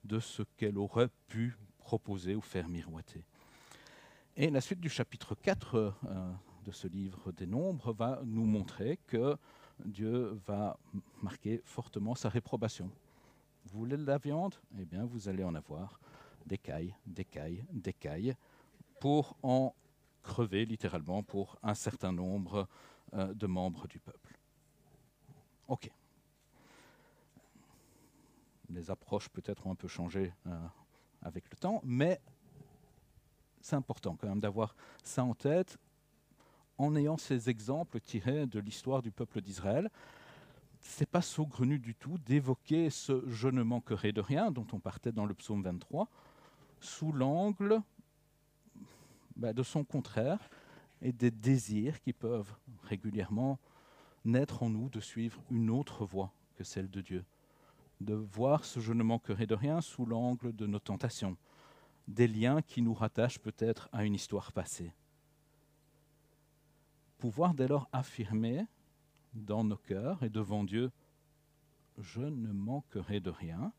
de 0.03 0.19
ce 0.19 0.43
qu'elle 0.57 0.77
aurait 0.77 1.09
pu 1.27 1.55
proposer 1.79 2.35
ou 2.35 2.41
faire 2.41 2.67
miroiter. 2.67 3.23
Et 4.35 4.49
la 4.49 4.61
suite 4.61 4.81
du 4.81 4.89
chapitre 4.89 5.35
4 5.35 5.75
euh, 5.75 6.31
de 6.65 6.71
ce 6.71 6.87
livre 6.87 7.31
des 7.31 7.45
Nombres 7.45 7.93
va 7.93 8.21
nous 8.25 8.45
montrer 8.45 8.99
que 9.07 9.37
Dieu 9.83 10.39
va 10.45 10.77
marquer 11.21 11.61
fortement 11.63 12.15
sa 12.15 12.29
réprobation. 12.29 12.89
Vous 13.65 13.79
voulez 13.79 13.97
de 13.97 14.05
la 14.05 14.17
viande? 14.17 14.55
Eh 14.79 14.85
bien, 14.85 15.05
vous 15.05 15.29
allez 15.29 15.43
en 15.43 15.55
avoir 15.55 15.99
des 16.45 16.57
cailles, 16.57 16.93
des 17.05 17.25
cailles, 17.25 17.65
des 17.71 17.93
cailles, 17.93 18.35
pour 18.99 19.35
en 19.41 19.73
crever 20.25 20.65
littéralement 20.65 21.23
pour 21.23 21.57
un 21.61 21.75
certain 21.75 22.11
nombre 22.11 22.67
euh, 23.13 23.33
de 23.33 23.47
membres 23.47 23.87
du 23.87 23.99
peuple. 23.99 24.37
OK. 25.67 25.89
Les 28.69 28.89
approches 28.89 29.29
peut-être 29.29 29.67
ont 29.67 29.71
un 29.71 29.75
peu 29.75 29.87
changé 29.87 30.33
euh, 30.47 30.67
avec 31.21 31.49
le 31.51 31.55
temps, 31.57 31.79
mais 31.83 32.19
c'est 33.61 33.75
important 33.75 34.15
quand 34.15 34.27
même 34.27 34.39
d'avoir 34.39 34.75
ça 35.03 35.23
en 35.23 35.35
tête 35.35 35.77
en 36.77 36.95
ayant 36.95 37.17
ces 37.17 37.49
exemples 37.49 37.99
tirés 38.01 38.47
de 38.47 38.59
l'histoire 38.59 39.01
du 39.01 39.11
peuple 39.11 39.41
d'Israël. 39.41 39.89
C'est 40.81 41.09
pas 41.09 41.21
saugrenu 41.21 41.79
du 41.79 41.95
tout 41.95 42.17
d'évoquer 42.17 42.89
ce 42.89 43.23
je 43.27 43.47
ne 43.47 43.63
manquerai 43.63 44.11
de 44.11 44.21
rien 44.21 44.51
dont 44.51 44.67
on 44.73 44.79
partait 44.79 45.11
dans 45.11 45.25
le 45.25 45.35
psaume 45.35 45.63
23 45.63 46.09
sous 46.79 47.11
l'angle 47.11 47.81
bah, 49.35 49.53
de 49.53 49.63
son 49.63 49.83
contraire 49.83 50.49
et 51.01 51.11
des 51.11 51.31
désirs 51.31 51.99
qui 52.01 52.13
peuvent 52.13 52.55
régulièrement 52.83 53.59
naître 54.23 54.63
en 54.63 54.69
nous 54.69 54.89
de 54.89 54.99
suivre 54.99 55.41
une 55.51 55.69
autre 55.69 56.05
voie 56.05 56.33
que 56.55 56.63
celle 56.63 56.89
de 56.89 57.01
Dieu, 57.01 57.25
de 58.01 58.13
voir 58.13 58.65
ce 58.65 58.79
je 58.79 58.93
ne 58.93 59.03
manquerai 59.03 59.45
de 59.45 59.55
rien 59.55 59.81
sous 59.81 60.05
l'angle 60.05 60.55
de 60.55 60.65
nos 60.65 60.79
tentations, 60.79 61.37
des 62.07 62.27
liens 62.27 62.61
qui 62.61 62.81
nous 62.81 62.93
rattachent 62.93 63.39
peut-être 63.39 63.89
à 63.91 64.05
une 64.05 64.15
histoire 64.15 64.51
passée. 64.51 64.93
Pouvoir 67.17 67.53
dès 67.53 67.67
lors 67.67 67.89
affirmer 67.91 68.65
dans 69.33 69.63
nos 69.63 69.77
cœurs 69.77 70.23
et 70.23 70.29
devant 70.29 70.63
Dieu, 70.63 70.91
je 71.97 72.21
ne 72.21 72.51
manquerai 72.51 73.19
de 73.19 73.29
rien, 73.29 73.71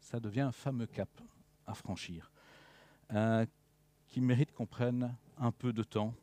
ça 0.00 0.20
devient 0.20 0.42
un 0.42 0.52
fameux 0.52 0.86
cap 0.86 1.08
à 1.66 1.74
franchir, 1.74 2.30
euh, 3.12 3.46
qui 4.12 4.20
mérite 4.20 4.52
qu'on 4.52 4.66
prenne 4.66 5.16
un 5.38 5.50
peu 5.50 5.72
de 5.72 5.82
temps, 5.82 6.14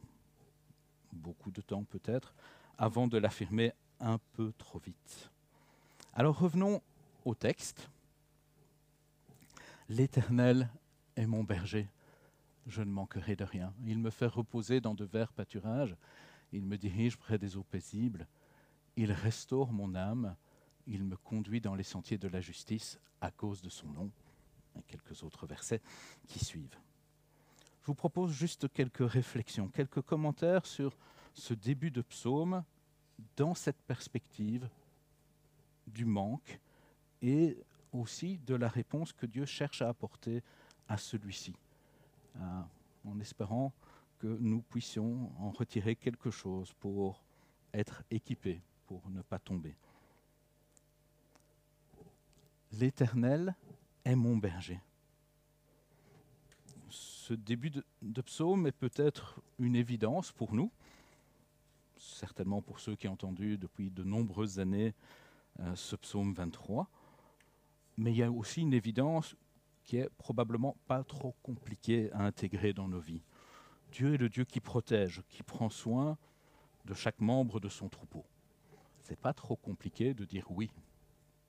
beaucoup 1.11 1.49
de 1.49 1.59
temps 1.59 1.83
peut-être, 1.83 2.35
avant 2.77 3.07
de 3.07 3.17
l'affirmer 3.17 3.73
un 3.99 4.19
peu 4.33 4.53
trop 4.59 4.77
vite. 4.77 5.31
Alors 6.13 6.37
revenons 6.37 6.81
au 7.25 7.33
texte. 7.33 7.89
L'Éternel 9.89 10.69
est 11.15 11.25
mon 11.25 11.43
berger, 11.43 11.89
je 12.67 12.83
ne 12.83 12.91
manquerai 12.91 13.35
de 13.35 13.43
rien. 13.43 13.73
Il 13.83 13.97
me 13.97 14.11
fait 14.11 14.27
reposer 14.27 14.79
dans 14.81 14.93
de 14.93 15.03
verts 15.03 15.33
pâturages, 15.33 15.95
il 16.51 16.67
me 16.67 16.77
dirige 16.77 17.17
près 17.17 17.39
des 17.39 17.57
eaux 17.57 17.63
paisibles, 17.63 18.27
il 18.97 19.11
restaure 19.11 19.71
mon 19.71 19.95
âme, 19.95 20.35
il 20.85 21.03
me 21.03 21.17
conduit 21.17 21.59
dans 21.59 21.73
les 21.73 21.83
sentiers 21.83 22.19
de 22.19 22.27
la 22.27 22.39
justice 22.39 22.99
à 23.19 23.31
cause 23.31 23.63
de 23.63 23.69
son 23.69 23.87
nom. 23.87 24.11
Et 24.77 24.83
quelques 24.83 25.23
autres 25.23 25.47
versets 25.47 25.81
qui 26.27 26.37
suivent 26.37 26.77
je 27.81 27.87
vous 27.87 27.95
propose 27.95 28.31
juste 28.31 28.71
quelques 28.71 29.09
réflexions, 29.09 29.67
quelques 29.69 30.01
commentaires 30.01 30.65
sur 30.65 30.97
ce 31.33 31.53
début 31.53 31.91
de 31.91 32.01
psaume 32.01 32.63
dans 33.37 33.55
cette 33.55 33.81
perspective 33.83 34.69
du 35.87 36.05
manque 36.05 36.59
et 37.21 37.57
aussi 37.91 38.37
de 38.39 38.55
la 38.55 38.67
réponse 38.67 39.13
que 39.13 39.25
Dieu 39.25 39.45
cherche 39.45 39.81
à 39.81 39.89
apporter 39.89 40.43
à 40.87 40.97
celui-ci, 40.97 41.55
euh, 42.37 42.61
en 43.05 43.19
espérant 43.19 43.73
que 44.19 44.27
nous 44.27 44.61
puissions 44.61 45.31
en 45.39 45.51
retirer 45.51 45.95
quelque 45.95 46.29
chose 46.29 46.73
pour 46.79 47.23
être 47.73 48.03
équipés, 48.11 48.61
pour 48.85 49.09
ne 49.09 49.21
pas 49.21 49.39
tomber. 49.39 49.75
L'Éternel 52.71 53.55
est 54.03 54.15
mon 54.15 54.37
berger 54.37 54.79
ce 57.29 57.35
début 57.35 57.69
de, 57.69 58.21
psaume 58.23 58.65
est 58.65 58.71
peut-être 58.71 59.39
une 59.59 59.75
évidence 59.75 60.31
pour 60.31 60.51
nous, 60.51 60.71
certainement 61.95 62.59
pour 62.59 62.79
ceux 62.79 62.95
qui 62.95 63.07
ont 63.07 63.13
entendu 63.13 63.59
depuis 63.59 63.91
de 63.91 64.03
nombreuses 64.03 64.59
années 64.59 64.95
euh, 65.59 65.75
ce 65.75 65.95
psaume 65.95 66.33
23, 66.33 66.89
mais 67.97 68.11
il 68.11 68.17
y 68.17 68.23
a 68.23 68.31
aussi 68.31 68.61
une 68.61 68.73
évidence 68.73 69.35
qui 69.83 69.97
est 69.97 70.09
probablement 70.17 70.75
pas 70.87 71.03
trop 71.03 71.35
compliquée 71.43 72.11
à 72.13 72.25
intégrer 72.25 72.73
dans 72.73 72.87
nos 72.87 72.99
vies. 72.99 73.21
Dieu 73.91 74.15
est 74.15 74.17
le 74.17 74.29
Dieu 74.29 74.43
qui 74.43 74.59
protège, 74.59 75.21
qui 75.29 75.43
prend 75.43 75.69
soin 75.69 76.17
de 76.85 76.95
chaque 76.95 77.19
membre 77.19 77.59
de 77.59 77.69
son 77.69 77.89
troupeau. 77.89 78.25
C'est 79.03 79.19
pas 79.19 79.33
trop 79.33 79.55
compliqué 79.55 80.15
de 80.15 80.25
dire 80.25 80.49
oui, 80.49 80.71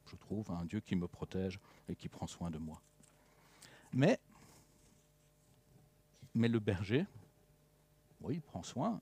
je 0.05 0.17
trouve 0.17 0.51
un 0.51 0.67
Dieu 0.67 0.81
qui 0.81 0.95
me 0.95 1.09
protège 1.09 1.59
et 1.89 1.97
qui 1.97 2.11
prend 2.11 2.27
soin 2.27 2.51
de 2.51 2.59
moi. 2.59 2.83
Mais 3.95 4.21
mais 6.35 6.49
le 6.49 6.59
berger, 6.59 7.07
oui, 8.21 8.35
il 8.35 8.43
prend 8.43 8.63
soin, 8.63 9.01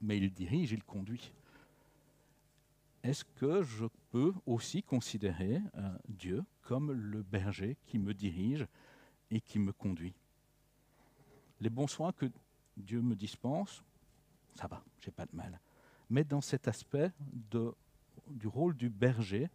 mais 0.00 0.18
il 0.18 0.32
dirige, 0.32 0.72
il 0.72 0.82
conduit. 0.82 1.32
Est-ce 3.02 3.24
que 3.24 3.62
je 3.62 3.86
peux 4.10 4.32
aussi 4.44 4.82
considérer 4.82 5.60
euh, 5.76 5.98
Dieu 6.08 6.44
comme 6.62 6.92
le 6.92 7.22
berger 7.22 7.76
qui 7.86 7.98
me 7.98 8.12
dirige 8.12 8.66
et 9.30 9.40
qui 9.40 9.58
me 9.58 9.72
conduit? 9.72 10.14
Les 11.60 11.70
bons 11.70 11.86
soins 11.86 12.12
que 12.12 12.26
Dieu 12.76 13.00
me 13.00 13.14
dispense, 13.14 13.82
ça 14.54 14.66
va, 14.66 14.82
j'ai 15.00 15.10
pas 15.10 15.26
de 15.26 15.34
mal. 15.34 15.60
Mais 16.10 16.24
dans 16.24 16.40
cet 16.40 16.68
aspect 16.68 17.12
du 18.28 18.46
rôle 18.46 18.76
du 18.76 18.88
berger 18.88 19.48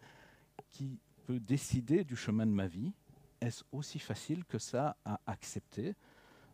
qui 0.69 0.99
peut 1.25 1.39
décider 1.39 2.03
du 2.03 2.15
chemin 2.15 2.45
de 2.45 2.51
ma 2.51 2.67
vie, 2.67 2.91
est-ce 3.41 3.63
aussi 3.71 3.99
facile 3.99 4.45
que 4.45 4.57
ça 4.57 4.95
à 5.03 5.19
accepter? 5.25 5.95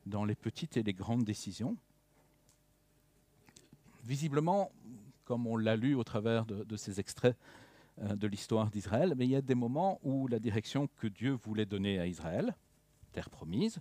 Dans 0.05 0.25
les 0.25 0.35
petites 0.35 0.77
et 0.77 0.83
les 0.83 0.93
grandes 0.93 1.23
décisions. 1.23 1.77
Visiblement, 4.03 4.71
comme 5.25 5.45
on 5.45 5.57
l'a 5.57 5.75
lu 5.75 5.95
au 5.95 6.03
travers 6.03 6.45
de, 6.45 6.75
ces 6.75 6.99
extraits 6.99 7.37
euh, 8.01 8.15
de 8.15 8.27
l'histoire 8.27 8.71
d'Israël, 8.71 9.13
mais 9.15 9.25
il 9.25 9.31
y 9.31 9.35
a 9.35 9.41
des 9.41 9.55
moments 9.55 9.99
où 10.03 10.27
la 10.27 10.39
direction 10.39 10.89
que 10.97 11.07
Dieu 11.07 11.33
voulait 11.33 11.65
donner 11.65 11.99
à 11.99 12.07
Israël, 12.07 12.55
terre 13.11 13.29
promise, 13.29 13.79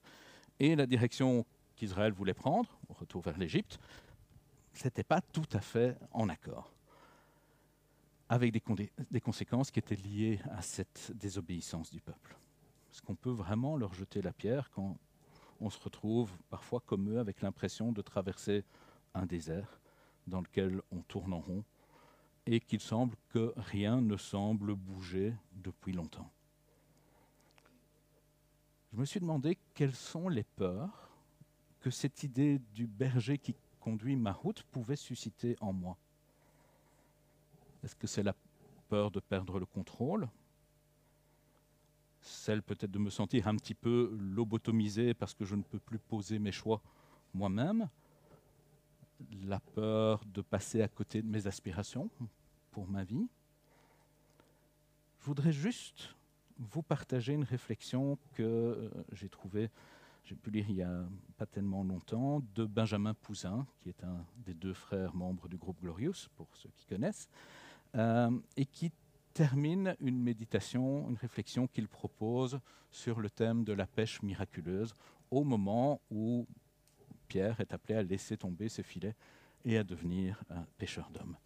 et 0.60 0.76
la 0.76 0.86
direction 0.86 1.46
qu'Israël 1.76 2.12
voulait 2.12 2.34
prendre, 2.34 2.78
retour 2.88 3.22
vers 3.22 3.38
l'Égypte, 3.38 3.78
n'était 4.84 5.04
pas 5.04 5.20
tout 5.20 5.48
à 5.52 5.60
fait 5.60 5.96
en 6.12 6.28
accord, 6.28 6.72
avec 8.28 8.52
des, 8.52 8.92
des 9.10 9.20
conséquences 9.20 9.70
qui 9.70 9.78
étaient 9.78 9.96
liées 9.96 10.40
à 10.50 10.62
cette 10.62 11.12
désobéissance 11.14 11.90
du 11.90 12.00
peuple. 12.00 12.36
Est-ce 12.92 13.02
qu'on 13.02 13.14
peut 13.14 13.30
vraiment 13.30 13.76
leur 13.76 13.94
jeter 13.94 14.22
la 14.22 14.32
pierre 14.32 14.70
quand 14.70 14.96
on 15.60 15.70
se 15.70 15.80
retrouve 15.80 16.30
parfois 16.50 16.80
comme 16.80 17.10
eux 17.10 17.18
avec 17.18 17.42
l'impression 17.42 17.92
de 17.92 18.02
traverser 18.02 18.64
un 19.14 19.26
désert 19.26 19.80
dans 20.26 20.40
lequel 20.40 20.82
on 20.90 21.00
tourne 21.02 21.32
en 21.32 21.40
rond 21.40 21.64
et 22.46 22.60
qu'il 22.60 22.80
semble 22.80 23.16
que 23.28 23.52
rien 23.56 24.00
ne 24.00 24.16
semble 24.16 24.74
bouger 24.74 25.34
depuis 25.52 25.92
longtemps. 25.92 26.30
Je 28.92 28.98
me 28.98 29.04
suis 29.04 29.20
demandé 29.20 29.58
quelles 29.74 29.94
sont 29.94 30.28
les 30.28 30.44
peurs 30.44 31.10
que 31.80 31.90
cette 31.90 32.22
idée 32.22 32.58
du 32.74 32.86
berger 32.86 33.38
qui 33.38 33.54
conduit 33.80 34.16
ma 34.16 34.32
route 34.32 34.62
pouvait 34.64 34.96
susciter 34.96 35.56
en 35.60 35.72
moi. 35.72 35.96
Est-ce 37.84 37.94
que 37.94 38.06
c'est 38.06 38.22
la 38.22 38.34
peur 38.88 39.10
de 39.10 39.20
perdre 39.20 39.58
le 39.58 39.66
contrôle 39.66 40.28
Celle 42.20 42.62
peut-être 42.62 42.90
de 42.90 42.98
me 42.98 43.10
sentir 43.10 43.48
un 43.48 43.56
petit 43.56 43.74
peu 43.74 44.16
lobotomisé 44.18 45.14
parce 45.14 45.34
que 45.34 45.44
je 45.44 45.54
ne 45.54 45.62
peux 45.62 45.78
plus 45.78 45.98
poser 45.98 46.38
mes 46.38 46.52
choix 46.52 46.82
moi-même. 47.34 47.88
La 49.44 49.60
peur 49.60 50.24
de 50.26 50.42
passer 50.42 50.82
à 50.82 50.88
côté 50.88 51.22
de 51.22 51.28
mes 51.28 51.46
aspirations 51.46 52.10
pour 52.70 52.88
ma 52.88 53.04
vie. 53.04 53.28
Je 55.20 55.26
voudrais 55.26 55.52
juste 55.52 56.14
vous 56.58 56.82
partager 56.82 57.32
une 57.32 57.44
réflexion 57.44 58.18
que 58.34 58.42
euh, 58.42 58.90
j'ai 59.12 59.28
trouvée, 59.28 59.70
j'ai 60.24 60.34
pu 60.34 60.50
lire 60.50 60.66
il 60.68 60.74
n'y 60.76 60.82
a 60.82 61.04
pas 61.36 61.46
tellement 61.46 61.84
longtemps, 61.84 62.42
de 62.54 62.64
Benjamin 62.64 63.14
Pouzin, 63.14 63.66
qui 63.80 63.88
est 63.88 64.04
un 64.04 64.24
des 64.44 64.54
deux 64.54 64.74
frères 64.74 65.14
membres 65.14 65.48
du 65.48 65.56
groupe 65.56 65.80
Glorious, 65.80 66.28
pour 66.36 66.48
ceux 66.54 66.70
qui 66.70 66.86
connaissent, 66.86 67.28
euh, 67.94 68.30
et 68.56 68.66
qui 68.66 68.92
termine 69.38 69.94
une 70.00 70.20
méditation, 70.20 71.08
une 71.08 71.16
réflexion 71.16 71.68
qu'il 71.68 71.86
propose 71.86 72.58
sur 72.90 73.20
le 73.20 73.30
thème 73.30 73.62
de 73.62 73.72
la 73.72 73.86
pêche 73.86 74.20
miraculeuse 74.20 74.92
au 75.30 75.44
moment 75.44 76.00
où 76.10 76.44
Pierre 77.28 77.60
est 77.60 77.72
appelé 77.72 77.94
à 77.94 78.02
laisser 78.02 78.36
tomber 78.36 78.68
ses 78.68 78.82
filets 78.82 79.14
et 79.64 79.78
à 79.78 79.84
devenir 79.84 80.42
pêcheur 80.76 81.08
d'hommes. 81.10 81.36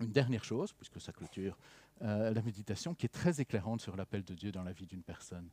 Une 0.00 0.12
dernière 0.12 0.44
chose, 0.44 0.74
puisque 0.74 1.00
ça 1.00 1.10
clôture 1.10 1.56
euh, 2.02 2.34
la 2.34 2.42
méditation, 2.42 2.94
qui 2.94 3.06
est 3.06 3.08
très 3.08 3.40
éclairante 3.40 3.80
sur 3.80 3.96
l'appel 3.96 4.22
de 4.24 4.34
Dieu 4.34 4.52
dans 4.52 4.62
la 4.62 4.74
vie 4.74 4.86
d'une 4.86 5.02
personne. 5.02 5.48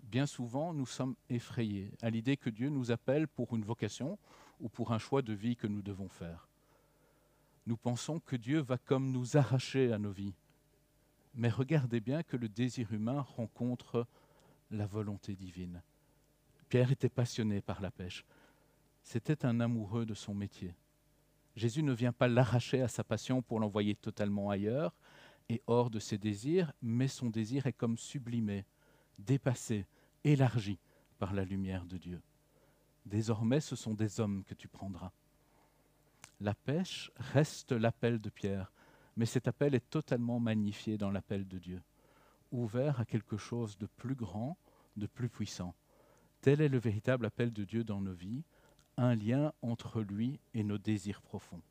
Bien 0.00 0.24
souvent, 0.24 0.72
nous 0.72 0.86
sommes 0.86 1.14
effrayés 1.28 1.92
à 2.00 2.08
l'idée 2.08 2.38
que 2.38 2.48
Dieu 2.48 2.70
nous 2.70 2.90
appelle 2.90 3.28
pour 3.28 3.54
une 3.54 3.66
vocation 3.66 4.18
ou 4.60 4.70
pour 4.70 4.92
un 4.92 4.98
choix 4.98 5.20
de 5.20 5.34
vie 5.34 5.56
que 5.56 5.66
nous 5.66 5.82
devons 5.82 6.08
faire. 6.08 6.48
Nous 7.66 7.76
pensons 7.76 8.20
que 8.20 8.36
Dieu 8.36 8.60
va 8.60 8.78
comme 8.78 9.10
nous 9.10 9.36
arracher 9.36 9.92
à 9.92 9.98
nos 9.98 10.12
vies. 10.12 10.34
Mais 11.34 11.48
regardez 11.48 12.00
bien 12.00 12.22
que 12.22 12.36
le 12.36 12.48
désir 12.48 12.92
humain 12.92 13.22
rencontre 13.22 14.06
la 14.70 14.86
volonté 14.86 15.34
divine. 15.34 15.82
Pierre 16.68 16.92
était 16.92 17.08
passionné 17.08 17.60
par 17.60 17.80
la 17.80 17.90
pêche. 17.90 18.24
C'était 19.02 19.44
un 19.44 19.60
amoureux 19.60 20.06
de 20.06 20.14
son 20.14 20.34
métier. 20.34 20.74
Jésus 21.56 21.82
ne 21.82 21.92
vient 21.92 22.12
pas 22.12 22.28
l'arracher 22.28 22.82
à 22.82 22.88
sa 22.88 23.04
passion 23.04 23.42
pour 23.42 23.60
l'envoyer 23.60 23.94
totalement 23.94 24.50
ailleurs, 24.50 24.94
et 25.48 25.62
hors 25.66 25.90
de 25.90 25.98
ses 25.98 26.18
désirs, 26.18 26.72
mais 26.80 27.06
son 27.06 27.28
désir 27.28 27.66
est 27.66 27.72
comme 27.72 27.98
sublimé, 27.98 28.64
dépassé, 29.18 29.86
élargi 30.24 30.78
par 31.18 31.34
la 31.34 31.44
lumière 31.44 31.84
de 31.84 31.98
Dieu. 31.98 32.22
Désormais, 33.04 33.60
ce 33.60 33.76
sont 33.76 33.94
des 33.94 34.20
hommes 34.20 34.42
que 34.44 34.54
tu 34.54 34.68
prendras. 34.68 35.12
La 36.44 36.54
pêche 36.54 37.10
reste 37.16 37.72
l'appel 37.72 38.20
de 38.20 38.28
Pierre, 38.28 38.70
mais 39.16 39.24
cet 39.24 39.48
appel 39.48 39.74
est 39.74 39.88
totalement 39.88 40.40
magnifié 40.40 40.98
dans 40.98 41.10
l'appel 41.10 41.48
de 41.48 41.56
Dieu, 41.56 41.80
ouvert 42.52 43.00
à 43.00 43.06
quelque 43.06 43.38
chose 43.38 43.78
de 43.78 43.86
plus 43.86 44.14
grand, 44.14 44.58
de 44.98 45.06
plus 45.06 45.30
puissant. 45.30 45.74
Tel 46.42 46.60
est 46.60 46.68
le 46.68 46.76
véritable 46.76 47.24
appel 47.24 47.50
de 47.50 47.64
Dieu 47.64 47.82
dans 47.82 48.02
nos 48.02 48.12
vies, 48.12 48.44
un 48.98 49.14
lien 49.14 49.54
entre 49.62 50.02
lui 50.02 50.38
et 50.52 50.64
nos 50.64 50.76
désirs 50.76 51.22
profonds. 51.22 51.62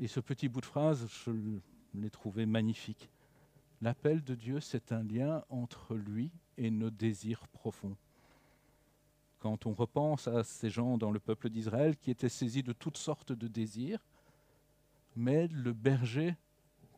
Et 0.00 0.08
ce 0.08 0.18
petit 0.18 0.48
bout 0.48 0.62
de 0.62 0.66
phrase, 0.66 1.06
je 1.24 1.30
l'ai 1.94 2.10
trouvé 2.10 2.46
magnifique. 2.46 3.08
L'appel 3.82 4.24
de 4.24 4.34
Dieu, 4.34 4.58
c'est 4.58 4.90
un 4.90 5.04
lien 5.04 5.44
entre 5.48 5.94
lui 5.94 6.32
et 6.56 6.72
nos 6.72 6.90
désirs 6.90 7.46
profonds. 7.46 7.96
Quand 9.40 9.66
on 9.66 9.72
repense 9.72 10.28
à 10.28 10.44
ces 10.44 10.70
gens 10.70 10.98
dans 10.98 11.10
le 11.10 11.18
peuple 11.18 11.48
d'Israël 11.48 11.96
qui 11.96 12.10
étaient 12.10 12.28
saisis 12.28 12.62
de 12.62 12.72
toutes 12.72 12.98
sortes 12.98 13.32
de 13.32 13.48
désirs, 13.48 14.04
mais 15.16 15.48
le 15.48 15.72
berger 15.72 16.36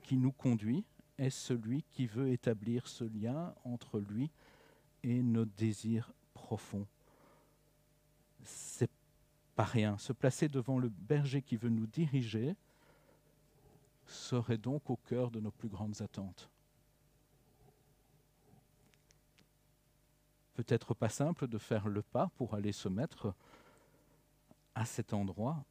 qui 0.03 0.17
nous 0.17 0.33
conduit 0.33 0.85
est 1.19 1.31
celui 1.31 1.85
qui 1.93 2.07
veut 2.07 2.31
établir 2.31 2.89
ce 2.89 3.05
lien 3.05 3.55
entre 3.65 4.01
lui 4.01 4.31
et 5.05 5.23
nos 5.23 5.45
désirs 5.45 6.13
profonds. 6.35 6.87
C'est 8.43 8.91
pas 9.55 9.65
rien. 9.65 9.97
Se 9.99 10.13
placer 10.13 10.49
devant 10.49 10.79
le 10.79 10.89
berger 10.89 11.43
qui 11.43 11.57
veut 11.57 11.69
nous 11.69 11.87
diriger, 11.87 12.57
serait 14.07 14.59
donc 14.59 14.91
au 14.91 14.97
cœur 14.97 15.31
de 15.31 15.41
nos 15.41 15.53
plus 15.53 15.69
grandes 15.69 16.03
attentes. 16.03 16.52
Peut-être 20.55 20.95
pas 20.95 21.09
simple 21.09 21.47
de 21.49 21.59
faire 21.59 21.89
le 21.89 22.03
pas 22.03 22.31
pour 22.37 22.55
aller 22.55 22.73
se 22.73 22.89
mettre 22.89 23.35
à 24.75 24.85
cet 24.85 25.13
endroit, 25.13 25.65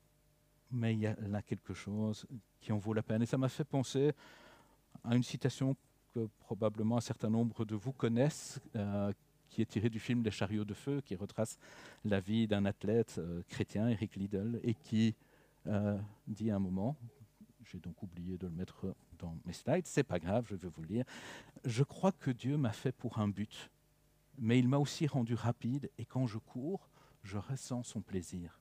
mais 0.71 0.93
il 0.93 0.99
y 0.99 1.07
a 1.07 1.15
là 1.27 1.41
quelque 1.41 1.73
chose 1.73 2.25
qui 2.59 2.71
en 2.71 2.77
vaut 2.77 2.93
la 2.93 3.03
peine. 3.03 3.21
Et 3.21 3.25
ça 3.25 3.37
m'a 3.37 3.49
fait 3.49 3.63
penser 3.63 4.13
à 5.03 5.15
une 5.15 5.23
citation 5.23 5.75
que 6.13 6.27
probablement 6.39 6.97
un 6.97 7.01
certain 7.01 7.29
nombre 7.29 7.65
de 7.65 7.75
vous 7.75 7.93
connaissent, 7.93 8.59
euh, 8.75 9.11
qui 9.49 9.61
est 9.61 9.65
tirée 9.65 9.89
du 9.89 9.99
film 9.99 10.23
Les 10.23 10.31
chariots 10.31 10.65
de 10.65 10.73
feu, 10.73 11.01
qui 11.01 11.15
retrace 11.15 11.57
la 12.05 12.19
vie 12.19 12.47
d'un 12.47 12.65
athlète 12.65 13.15
euh, 13.17 13.41
chrétien, 13.49 13.89
Eric 13.89 14.15
Liddell, 14.15 14.59
et 14.63 14.73
qui 14.73 15.15
euh, 15.67 15.97
dit 16.27 16.51
à 16.51 16.55
un 16.55 16.59
moment, 16.59 16.95
j'ai 17.65 17.79
donc 17.79 18.01
oublié 18.01 18.37
de 18.37 18.47
le 18.47 18.53
mettre 18.53 18.95
dans 19.19 19.35
mes 19.45 19.53
slides. 19.53 19.85
C'est 19.85 20.03
pas 20.03 20.19
grave, 20.19 20.45
je 20.49 20.55
vais 20.55 20.67
vous 20.67 20.81
le 20.81 20.87
lire. 20.87 21.05
Je 21.65 21.83
crois 21.83 22.11
que 22.11 22.31
Dieu 22.31 22.57
m'a 22.57 22.71
fait 22.71 22.91
pour 22.91 23.19
un 23.19 23.27
but, 23.27 23.69
mais 24.37 24.59
il 24.59 24.67
m'a 24.67 24.77
aussi 24.77 25.07
rendu 25.07 25.35
rapide 25.35 25.89
et 25.97 26.05
quand 26.05 26.27
je 26.27 26.37
cours, 26.37 26.89
je 27.23 27.37
ressens 27.37 27.83
son 27.83 28.01
plaisir. 28.01 28.59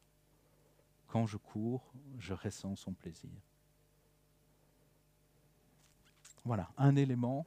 Quand 1.06 1.26
je 1.26 1.36
cours, 1.36 1.92
je 2.18 2.34
ressens 2.34 2.76
son 2.76 2.92
plaisir. 2.92 3.30
Voilà, 6.44 6.70
un 6.76 6.96
élément 6.96 7.46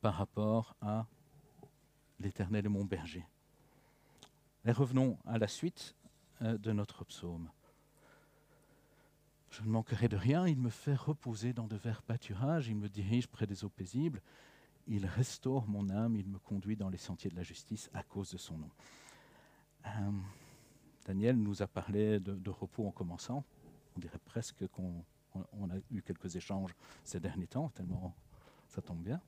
par 0.00 0.14
rapport 0.14 0.76
à 0.80 1.06
l'Éternel 2.18 2.66
est 2.66 2.70
mon 2.70 2.84
berger. 2.84 3.26
Et 4.64 4.72
revenons 4.72 5.18
à 5.26 5.38
la 5.38 5.48
suite 5.48 5.94
euh, 6.42 6.58
de 6.58 6.72
notre 6.72 7.04
psaume. 7.04 7.50
Je 9.50 9.62
ne 9.62 9.68
manquerai 9.68 10.08
de 10.08 10.16
rien, 10.16 10.46
il 10.46 10.58
me 10.58 10.70
fait 10.70 10.94
reposer 10.94 11.52
dans 11.52 11.66
de 11.66 11.76
verts 11.76 12.02
pâturages, 12.02 12.68
il 12.68 12.76
me 12.76 12.88
dirige 12.88 13.26
près 13.26 13.46
des 13.46 13.64
eaux 13.64 13.68
paisibles, 13.70 14.22
il 14.86 15.06
restaure 15.06 15.66
mon 15.68 15.88
âme, 15.90 16.16
il 16.16 16.26
me 16.26 16.38
conduit 16.38 16.76
dans 16.76 16.88
les 16.88 16.98
sentiers 16.98 17.30
de 17.30 17.36
la 17.36 17.42
justice 17.42 17.90
à 17.94 18.02
cause 18.02 18.32
de 18.32 18.38
son 18.38 18.58
nom. 18.58 18.70
Euh, 19.86 20.10
Daniel 21.06 21.36
nous 21.36 21.62
a 21.62 21.66
parlé 21.66 22.20
de, 22.20 22.50
repos 22.50 22.86
en 22.86 22.90
commençant. 22.90 23.44
On 23.96 24.00
dirait 24.00 24.18
presque 24.24 24.66
qu'on 24.68 25.04
a 25.34 25.76
eu 25.90 26.02
quelques 26.02 26.36
échanges 26.36 26.74
ces 27.04 27.20
derniers 27.20 27.46
temps, 27.46 27.68
tellement 27.70 28.14
ça 28.68 28.82
tombe 28.82 29.02
bien. 29.02 29.20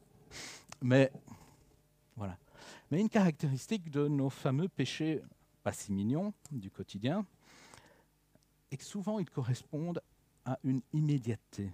Mais 0.81 1.13
voilà. 2.17 2.37
Mais 2.91 3.01
une 3.01 3.09
caractéristique 3.09 3.91
de 3.91 4.07
nos 4.07 4.31
fameux 4.31 4.69
péchés 4.69 5.23
pas 5.63 5.73
si 5.73 5.93
mignons 5.93 6.35
du 6.51 6.71
quotidien, 6.71 7.25
est 8.71 8.77
que 8.77 8.85
souvent 8.85 9.19
ils 9.19 9.31
correspondent 9.31 10.03
à 10.45 10.59
une 10.65 10.83
immédiateté, 10.93 11.73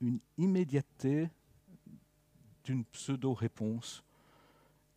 une 0.00 0.20
immédiateté 0.36 1.30
d'une 2.64 2.84
pseudo-réponse 2.84 4.04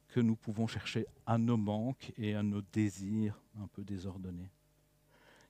que 0.09 0.19
nous 0.19 0.35
pouvons 0.35 0.67
chercher 0.67 1.05
à 1.25 1.37
nos 1.37 1.57
manques 1.57 2.13
et 2.17 2.35
à 2.35 2.43
nos 2.43 2.61
désirs 2.61 3.39
un 3.61 3.67
peu 3.67 3.83
désordonnés. 3.83 4.49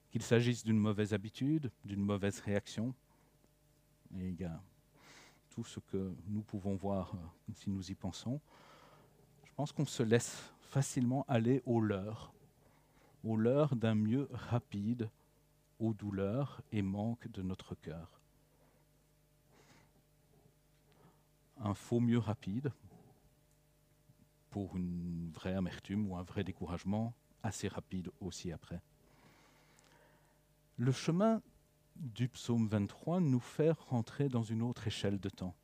Qu'il 0.09 0.23
s'agisse 0.23 0.63
d'une 0.63 0.79
mauvaise 0.79 1.13
habitude, 1.13 1.71
d'une 1.83 2.03
mauvaise 2.03 2.39
réaction, 2.39 2.93
et 4.17 4.29
il 4.29 4.39
y 4.39 4.45
a 4.45 4.61
tout 5.49 5.63
ce 5.63 5.79
que 5.79 6.13
nous 6.27 6.41
pouvons 6.41 6.75
voir 6.75 7.13
euh, 7.15 7.51
si 7.53 7.69
nous 7.69 7.91
y 7.91 7.95
pensons, 7.95 8.39
je 9.45 9.53
pense 9.53 9.71
qu'on 9.71 9.85
se 9.85 10.03
laisse 10.03 10.51
facilement 10.69 11.25
aller 11.27 11.61
au 11.65 11.79
leurre, 11.79 12.33
au 13.23 13.37
leurre 13.37 13.75
d'un 13.75 13.95
mieux 13.95 14.27
rapide, 14.31 15.09
aux 15.79 15.93
douleurs 15.93 16.61
et 16.71 16.81
manques 16.81 17.29
de 17.29 17.41
notre 17.41 17.75
cœur. 17.75 18.14
Un 21.57 21.73
faux 21.73 21.99
mieux 21.99 22.19
rapide 22.19 22.71
pour 24.49 24.75
une 24.75 25.31
vraie 25.33 25.55
amertume 25.55 26.09
ou 26.09 26.15
un 26.15 26.23
vrai 26.23 26.43
découragement 26.43 27.13
assez 27.43 27.67
rapide 27.67 28.09
aussi 28.19 28.51
après. 28.51 28.81
Le 30.77 30.91
chemin 30.91 31.41
du 31.95 32.27
psaume 32.27 32.67
23 32.67 33.19
nous 33.21 33.39
fait 33.39 33.71
rentrer 33.71 34.29
dans 34.29 34.43
une 34.43 34.61
autre 34.61 34.87
échelle 34.87 35.19
de 35.19 35.29
temps. 35.29 35.55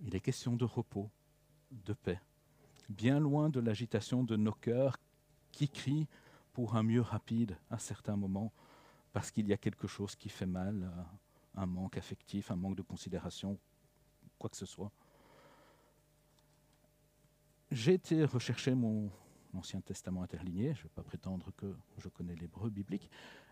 Il 0.00 0.14
est 0.14 0.20
question 0.20 0.54
de 0.54 0.64
repos, 0.64 1.10
de 1.70 1.92
paix, 1.92 2.20
bien 2.88 3.18
loin 3.18 3.50
de 3.50 3.60
l'agitation 3.60 4.22
de 4.22 4.36
nos 4.36 4.52
cœurs 4.52 4.96
qui 5.50 5.68
crient 5.68 6.06
pour 6.52 6.76
un 6.76 6.82
mieux 6.82 7.00
rapide 7.00 7.56
à 7.70 7.78
certains 7.78 8.16
moments, 8.16 8.52
parce 9.12 9.30
qu'il 9.30 9.48
y 9.48 9.52
a 9.52 9.56
quelque 9.56 9.88
chose 9.88 10.14
qui 10.14 10.28
fait 10.28 10.46
mal, 10.46 10.92
un 11.54 11.66
manque 11.66 11.96
affectif, 11.96 12.50
un 12.50 12.56
manque 12.56 12.76
de 12.76 12.82
considération, 12.82 13.58
quoi 14.38 14.50
que 14.50 14.56
ce 14.56 14.66
soit. 14.66 14.90
J'ai 17.70 17.94
été 17.94 18.24
rechercher 18.24 18.74
mon 18.74 19.10
Ancien 19.54 19.80
Testament 19.80 20.22
interligné, 20.22 20.74
je 20.74 20.80
ne 20.80 20.82
vais 20.84 20.94
pas 20.94 21.02
prétendre 21.02 21.50
que 21.56 21.74
je 21.98 22.08
connais 22.08 22.34
l'hébreu 22.34 22.70
biblique, 22.70 23.10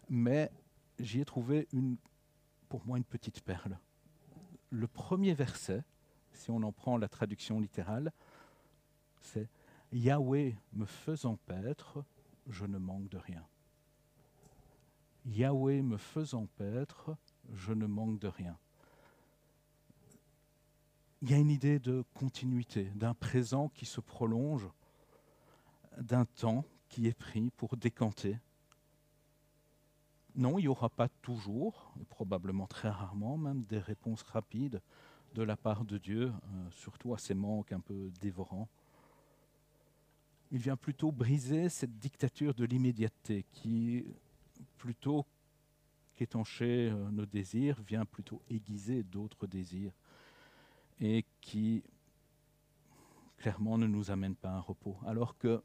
mais 0.08 0.50
j'y 0.98 1.20
ai 1.20 1.24
trouvé 1.24 1.68
une, 1.72 1.96
pour 2.68 2.86
moi 2.86 2.96
une 2.96 3.04
petite 3.04 3.40
perle. 3.42 3.78
Le 4.70 4.86
premier 4.86 5.34
verset, 5.34 5.84
si 6.32 6.50
on 6.50 6.62
en 6.62 6.72
prend 6.72 6.96
la 6.98 7.08
traduction 7.08 7.60
littérale, 7.60 8.12
c'est 9.20 9.48
Yahweh 9.92 10.56
me 10.72 10.86
faisant 10.86 11.36
paître, 11.46 12.04
je 12.46 12.64
ne 12.64 12.78
manque 12.78 13.08
de 13.08 13.18
rien. 13.18 13.46
Yahweh 15.26 15.82
me 15.82 15.96
faisant 15.96 16.46
paître, 16.56 17.16
je 17.52 17.72
ne 17.72 17.86
manque 17.86 18.18
de 18.18 18.28
rien. 18.28 18.56
Il 21.26 21.32
y 21.32 21.34
a 21.34 21.38
une 21.38 21.50
idée 21.50 21.80
de 21.80 22.04
continuité, 22.14 22.84
d'un 22.94 23.12
présent 23.12 23.68
qui 23.70 23.84
se 23.84 24.00
prolonge, 24.00 24.68
d'un 25.98 26.24
temps 26.24 26.64
qui 26.88 27.08
est 27.08 27.18
pris 27.18 27.50
pour 27.56 27.76
décanter. 27.76 28.38
Non, 30.36 30.56
il 30.60 30.62
n'y 30.62 30.68
aura 30.68 30.88
pas 30.88 31.08
toujours, 31.08 31.92
probablement 32.10 32.68
très 32.68 32.90
rarement 32.90 33.38
même, 33.38 33.64
des 33.64 33.80
réponses 33.80 34.22
rapides 34.22 34.80
de 35.34 35.42
la 35.42 35.56
part 35.56 35.84
de 35.84 35.98
Dieu, 35.98 36.26
euh, 36.26 36.70
surtout 36.70 37.12
à 37.12 37.18
ces 37.18 37.34
manques 37.34 37.72
un 37.72 37.80
peu 37.80 38.12
dévorants. 38.20 38.68
Il 40.52 40.58
vient 40.58 40.76
plutôt 40.76 41.10
briser 41.10 41.68
cette 41.70 41.98
dictature 41.98 42.54
de 42.54 42.64
l'immédiateté 42.64 43.44
qui, 43.50 44.04
plutôt 44.78 45.26
qu'étancher 46.14 46.90
euh, 46.92 47.10
nos 47.10 47.26
désirs, 47.26 47.82
vient 47.82 48.04
plutôt 48.04 48.40
aiguiser 48.48 49.02
d'autres 49.02 49.48
désirs 49.48 49.92
et 51.00 51.24
qui 51.40 51.82
clairement 53.36 53.78
ne 53.78 53.86
nous 53.86 54.10
amène 54.10 54.34
pas 54.34 54.50
à 54.50 54.54
un 54.54 54.60
repos. 54.60 54.96
Alors 55.06 55.36
que 55.38 55.62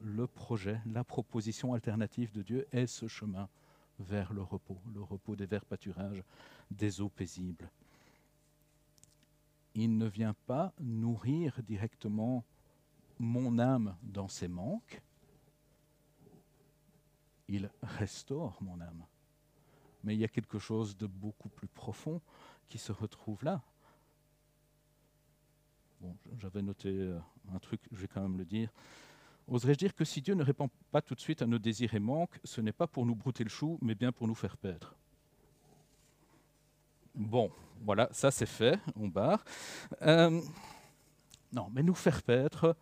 le 0.00 0.26
projet, 0.26 0.80
la 0.86 1.04
proposition 1.04 1.74
alternative 1.74 2.32
de 2.32 2.42
Dieu 2.42 2.68
est 2.72 2.86
ce 2.86 3.08
chemin 3.08 3.48
vers 3.98 4.32
le 4.32 4.42
repos, 4.42 4.78
le 4.92 5.02
repos 5.02 5.36
des 5.36 5.46
verts 5.46 5.64
pâturages, 5.64 6.22
des 6.70 7.00
eaux 7.00 7.08
paisibles. 7.08 7.70
Il 9.74 9.96
ne 9.96 10.06
vient 10.06 10.34
pas 10.46 10.72
nourrir 10.80 11.62
directement 11.62 12.44
mon 13.18 13.58
âme 13.58 13.96
dans 14.02 14.28
ses 14.28 14.48
manques, 14.48 15.00
il 17.48 17.70
restaure 17.82 18.58
mon 18.62 18.80
âme. 18.80 19.04
Mais 20.04 20.14
il 20.14 20.20
y 20.20 20.24
a 20.24 20.28
quelque 20.28 20.58
chose 20.58 20.96
de 20.96 21.06
beaucoup 21.06 21.48
plus 21.48 21.68
profond 21.68 22.20
qui 22.68 22.78
se 22.78 22.92
retrouve 22.92 23.44
là. 23.44 23.62
J'avais 26.38 26.62
noté 26.62 26.88
euh, 26.88 27.18
un 27.54 27.58
truc, 27.58 27.80
je 27.92 28.00
vais 28.00 28.08
quand 28.08 28.22
même 28.22 28.38
le 28.38 28.44
dire. 28.44 28.70
Oserais-je 29.48 29.78
dire 29.78 29.94
que 29.94 30.04
si 30.04 30.20
Dieu 30.20 30.34
ne 30.34 30.42
répond 30.42 30.70
pas 30.90 31.02
tout 31.02 31.14
de 31.14 31.20
suite 31.20 31.42
à 31.42 31.46
nos 31.46 31.58
désirs 31.58 31.94
et 31.94 32.00
manques, 32.00 32.38
ce 32.44 32.60
n'est 32.60 32.72
pas 32.72 32.86
pour 32.86 33.04
nous 33.06 33.14
brouter 33.14 33.44
le 33.44 33.50
chou, 33.50 33.78
mais 33.82 33.94
bien 33.94 34.12
pour 34.12 34.26
nous 34.26 34.34
faire 34.34 34.56
paître 34.56 34.94
Bon, 37.14 37.50
voilà, 37.82 38.08
ça 38.12 38.30
c'est 38.30 38.46
fait, 38.46 38.80
on 38.96 39.08
barre. 39.08 39.44
Euh, 40.02 40.40
non, 41.52 41.68
mais 41.72 41.82
nous 41.82 41.94
faire 41.94 42.22
paître 42.22 42.76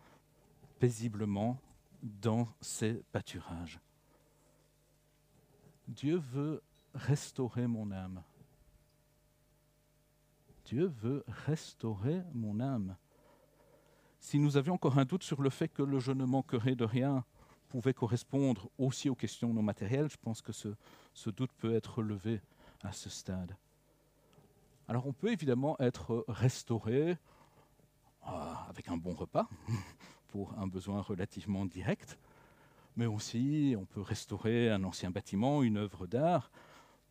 paisiblement 0.79 1.59
dans 2.01 2.47
ces 2.61 3.03
pâturages. 3.11 3.79
Dieu 5.87 6.17
veut 6.17 6.61
restaurer 6.93 7.67
mon 7.67 7.91
âme. 7.91 8.23
Dieu 10.65 10.87
veut 10.87 11.23
restaurer 11.27 12.21
mon 12.33 12.59
âme. 12.61 12.95
Si 14.21 14.37
nous 14.37 14.55
avions 14.55 14.75
encore 14.75 14.99
un 14.99 15.03
doute 15.03 15.23
sur 15.23 15.41
le 15.41 15.49
fait 15.49 15.67
que 15.67 15.81
le 15.81 15.99
je 15.99 16.11
ne 16.11 16.25
manquerai 16.25 16.75
de 16.75 16.85
rien 16.85 17.25
pouvait 17.69 17.93
correspondre 17.93 18.69
aussi 18.77 19.09
aux 19.09 19.15
questions 19.15 19.51
non 19.51 19.63
matérielles, 19.63 20.09
je 20.09 20.17
pense 20.21 20.43
que 20.43 20.53
ce, 20.53 20.69
doute 21.31 21.51
peut 21.57 21.73
être 21.73 22.03
levé 22.03 22.39
à 22.83 22.91
ce 22.91 23.09
stade. 23.09 23.57
Alors 24.87 25.07
on 25.07 25.11
peut 25.11 25.31
évidemment 25.31 25.75
être 25.79 26.23
restauré 26.27 27.17
euh, 28.27 28.53
avec 28.69 28.89
un 28.89 28.95
bon 28.95 29.15
repas, 29.15 29.49
pour 30.27 30.57
un 30.59 30.67
besoin 30.67 31.01
relativement 31.01 31.65
direct, 31.65 32.19
mais 32.95 33.07
aussi 33.07 33.75
on 33.77 33.85
peut 33.85 34.01
restaurer 34.01 34.69
un 34.69 34.83
ancien 34.83 35.09
bâtiment, 35.09 35.63
une 35.63 35.77
œuvre 35.77 36.05
d'art, 36.05 36.51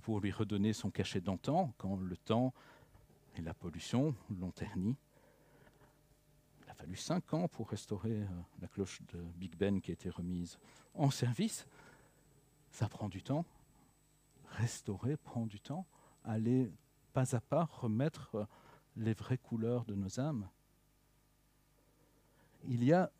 pour 0.02 0.20
lui 0.20 0.30
redonner 0.30 0.72
son 0.72 0.90
cachet 0.90 1.20
d'antan 1.20 1.74
quand 1.76 1.96
le 1.96 2.16
temps 2.16 2.54
et 3.36 3.42
la 3.42 3.52
pollution 3.52 4.14
l'ont 4.38 4.52
terni. 4.52 4.96
Fallu 6.80 6.96
cinq 6.96 7.34
ans 7.34 7.46
pour 7.46 7.68
restaurer 7.68 8.22
euh, 8.22 8.26
la 8.62 8.66
cloche 8.66 9.02
de 9.12 9.20
Big 9.36 9.54
Ben 9.54 9.82
qui 9.82 9.90
a 9.90 9.92
été 9.92 10.08
remise 10.08 10.58
en 10.94 11.10
service. 11.10 11.66
Ça 12.70 12.88
prend 12.88 13.10
du 13.10 13.22
temps. 13.22 13.44
Restaurer 14.52 15.18
prend 15.18 15.44
du 15.44 15.60
temps. 15.60 15.84
Aller 16.24 16.72
pas 17.12 17.36
à 17.36 17.40
pas 17.42 17.64
remettre 17.64 18.34
euh, 18.34 18.44
les 18.96 19.12
vraies 19.12 19.36
couleurs 19.36 19.84
de 19.84 19.94
nos 19.94 20.18
âmes. 20.18 20.48
Il 22.66 22.82
y 22.82 22.94
a, 22.94 23.12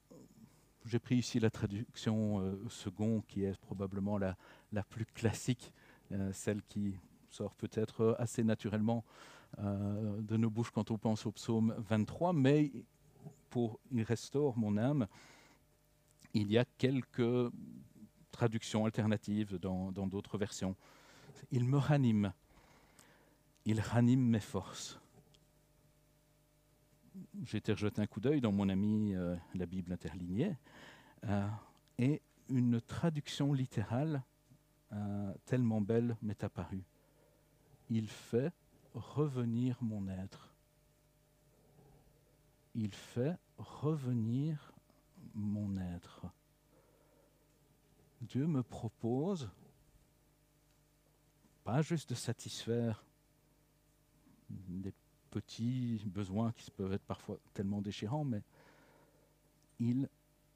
j'ai 0.87 0.99
pris 0.99 1.16
ici 1.16 1.38
la 1.38 1.51
traduction 1.51 2.40
euh, 2.40 2.66
second 2.70 3.20
qui 3.29 3.44
est 3.44 3.61
probablement 3.61 4.16
la, 4.16 4.38
la 4.73 4.85
plus 4.85 5.05
classique, 5.05 5.75
euh, 6.12 6.33
celle 6.33 6.62
qui 6.62 6.99
sort 7.29 7.55
peut-être 7.57 8.16
assez 8.18 8.42
naturellement 8.42 9.05
de 9.59 10.37
nos 10.37 10.49
bouches 10.49 10.70
quand 10.70 10.92
on 10.92 10.96
pense 10.96 11.27
au 11.27 11.33
psaume 11.33 11.75
23, 11.77 12.33
mais 12.33 12.70
pour 13.50 13.80
Il 13.90 14.02
restaure 14.02 14.56
mon 14.56 14.76
âme, 14.76 15.06
il 16.32 16.50
y 16.50 16.58
a 16.58 16.64
quelques 16.78 17.52
traductions 18.30 18.86
alternatives 18.86 19.58
dans 19.58 19.90
d'autres 19.92 20.38
versions. 20.38 20.76
Il 21.50 21.64
me 21.64 21.78
ranime, 21.78 22.32
il 23.66 23.80
ranime 23.80 24.24
mes 24.24 24.40
forces 24.40 25.00
j'ai 27.44 27.58
été 27.58 27.72
rejeter 27.72 28.02
un 28.02 28.06
coup 28.06 28.20
d'œil 28.20 28.40
dans 28.40 28.52
mon 28.52 28.68
ami 28.68 29.14
euh, 29.14 29.36
la 29.54 29.66
Bible 29.66 29.92
interlignée, 29.92 30.56
euh, 31.24 31.48
et 31.98 32.22
une 32.48 32.80
traduction 32.80 33.52
littérale 33.52 34.22
euh, 34.92 35.32
tellement 35.44 35.80
belle 35.80 36.16
m'est 36.22 36.42
apparue. 36.42 36.84
Il 37.88 38.08
fait 38.08 38.52
revenir 38.94 39.76
mon 39.80 40.08
être. 40.08 40.49
Il 42.74 42.94
fait 42.94 43.37
revenir 43.59 44.72
mon 45.35 45.76
être. 45.76 46.26
Dieu 48.20 48.46
me 48.46 48.62
propose 48.62 49.50
pas 51.64 51.83
juste 51.83 52.11
de 52.11 52.14
satisfaire 52.14 53.04
des 54.48 54.92
petits 55.30 56.02
besoins 56.06 56.52
qui 56.52 56.70
peuvent 56.70 56.92
être 56.92 57.04
parfois 57.04 57.38
tellement 57.54 57.80
déchirants, 57.80 58.24
mais 58.24 58.42
il 59.78 60.09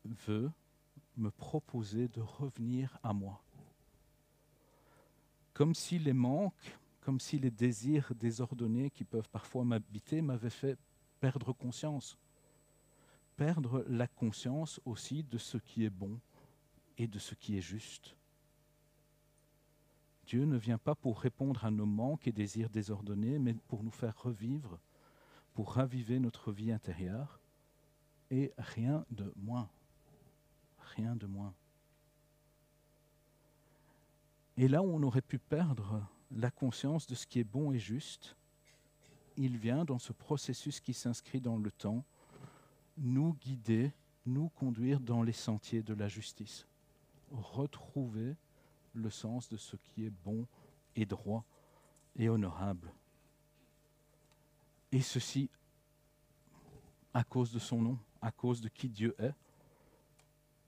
veut 0.05 0.51
me 1.17 1.31
proposer 1.31 2.09
de 2.09 2.21
revenir 2.21 2.99
à 3.03 3.13
moi. 3.13 3.43
Comme 5.53 5.75
si 5.75 5.99
les 5.99 6.13
manques, 6.13 6.77
comme 7.01 7.21
si 7.21 7.39
les 7.39 7.51
désirs 7.51 8.13
désordonnés 8.15 8.91
qui 8.91 9.05
peuvent 9.05 9.29
parfois 9.29 9.65
m'habiter 9.65 10.21
m'avaient 10.21 10.51
fait 10.51 10.77
perdre 11.25 11.55
conscience. 11.55 12.19
Perdre 13.37 13.83
la 13.89 14.07
conscience 14.07 14.79
aussi 14.85 15.23
de 15.23 15.39
ce 15.39 15.57
qui 15.57 15.87
est 15.87 15.91
bon 15.91 16.21
et 16.99 17.07
de 17.07 17.19
ce 17.19 17.35
qui 17.35 17.57
est 17.57 17.63
juste. 17.63 18.15
Dieu 20.27 20.45
ne 20.45 20.59
vient 20.59 20.77
pas 20.77 20.95
pour 20.95 21.19
répondre 21.19 21.65
à 21.65 21.71
nos 21.71 21.87
manques 21.87 22.29
et 22.29 22.33
désirs 22.33 22.69
désordonnés, 22.69 23.39
mais 23.39 23.55
pour 23.55 23.83
nous 23.83 23.91
faire 23.91 24.21
revivre, 24.21 24.79
pour 25.55 25.73
raviver 25.73 26.19
notre 26.19 26.53
vie 26.53 26.71
intérieure, 26.71 27.41
et 28.31 28.53
rien 28.59 29.07
de 29.11 29.33
moins. 29.35 29.71
Rien 30.95 31.17
de 31.17 31.27
moins. 31.27 31.55
Et 34.59 34.69
là 34.69 34.83
où 34.83 34.95
on 34.95 35.03
aurait 35.03 35.23
pu 35.23 35.39
perdre 35.39 36.07
la 36.31 36.51
conscience 36.51 37.07
de 37.07 37.15
ce 37.15 37.27
qui 37.27 37.39
est 37.39 37.45
bon 37.45 37.73
et 37.73 37.79
juste, 37.79 38.37
il 39.37 39.59
vient 39.59 39.85
dans 39.85 39.99
ce 39.99 40.13
processus 40.13 40.81
qui 40.81 40.95
s'inscrit 40.95 41.41
dans 41.41 41.59
le 41.59 41.71
temps, 41.71 42.05
nous 42.97 43.35
guider, 43.35 43.93
nous 44.27 44.49
conduire 44.51 45.01
dans 45.01 45.23
les 45.23 45.33
sentiers 45.33 45.83
de 45.83 45.95
la 45.95 46.09
justice, 46.09 46.67
retrouver 47.31 48.37
le 48.95 49.11
sens 49.11 49.49
de 49.49 49.57
ce 49.57 49.77
qui 49.77 50.05
est 50.05 50.13
bon 50.25 50.47
et 50.97 51.05
droit 51.05 51.45
et 52.17 52.29
honorable. 52.29 52.93
Et 54.93 55.01
ceci 55.01 55.51
à 57.13 57.25
cause 57.25 57.53
de 57.53 57.59
son 57.59 57.83
nom, 57.83 57.99
à 58.23 58.31
cause 58.31 58.61
de 58.61 58.69
qui 58.69 58.89
Dieu 58.89 59.15
est, 59.19 59.35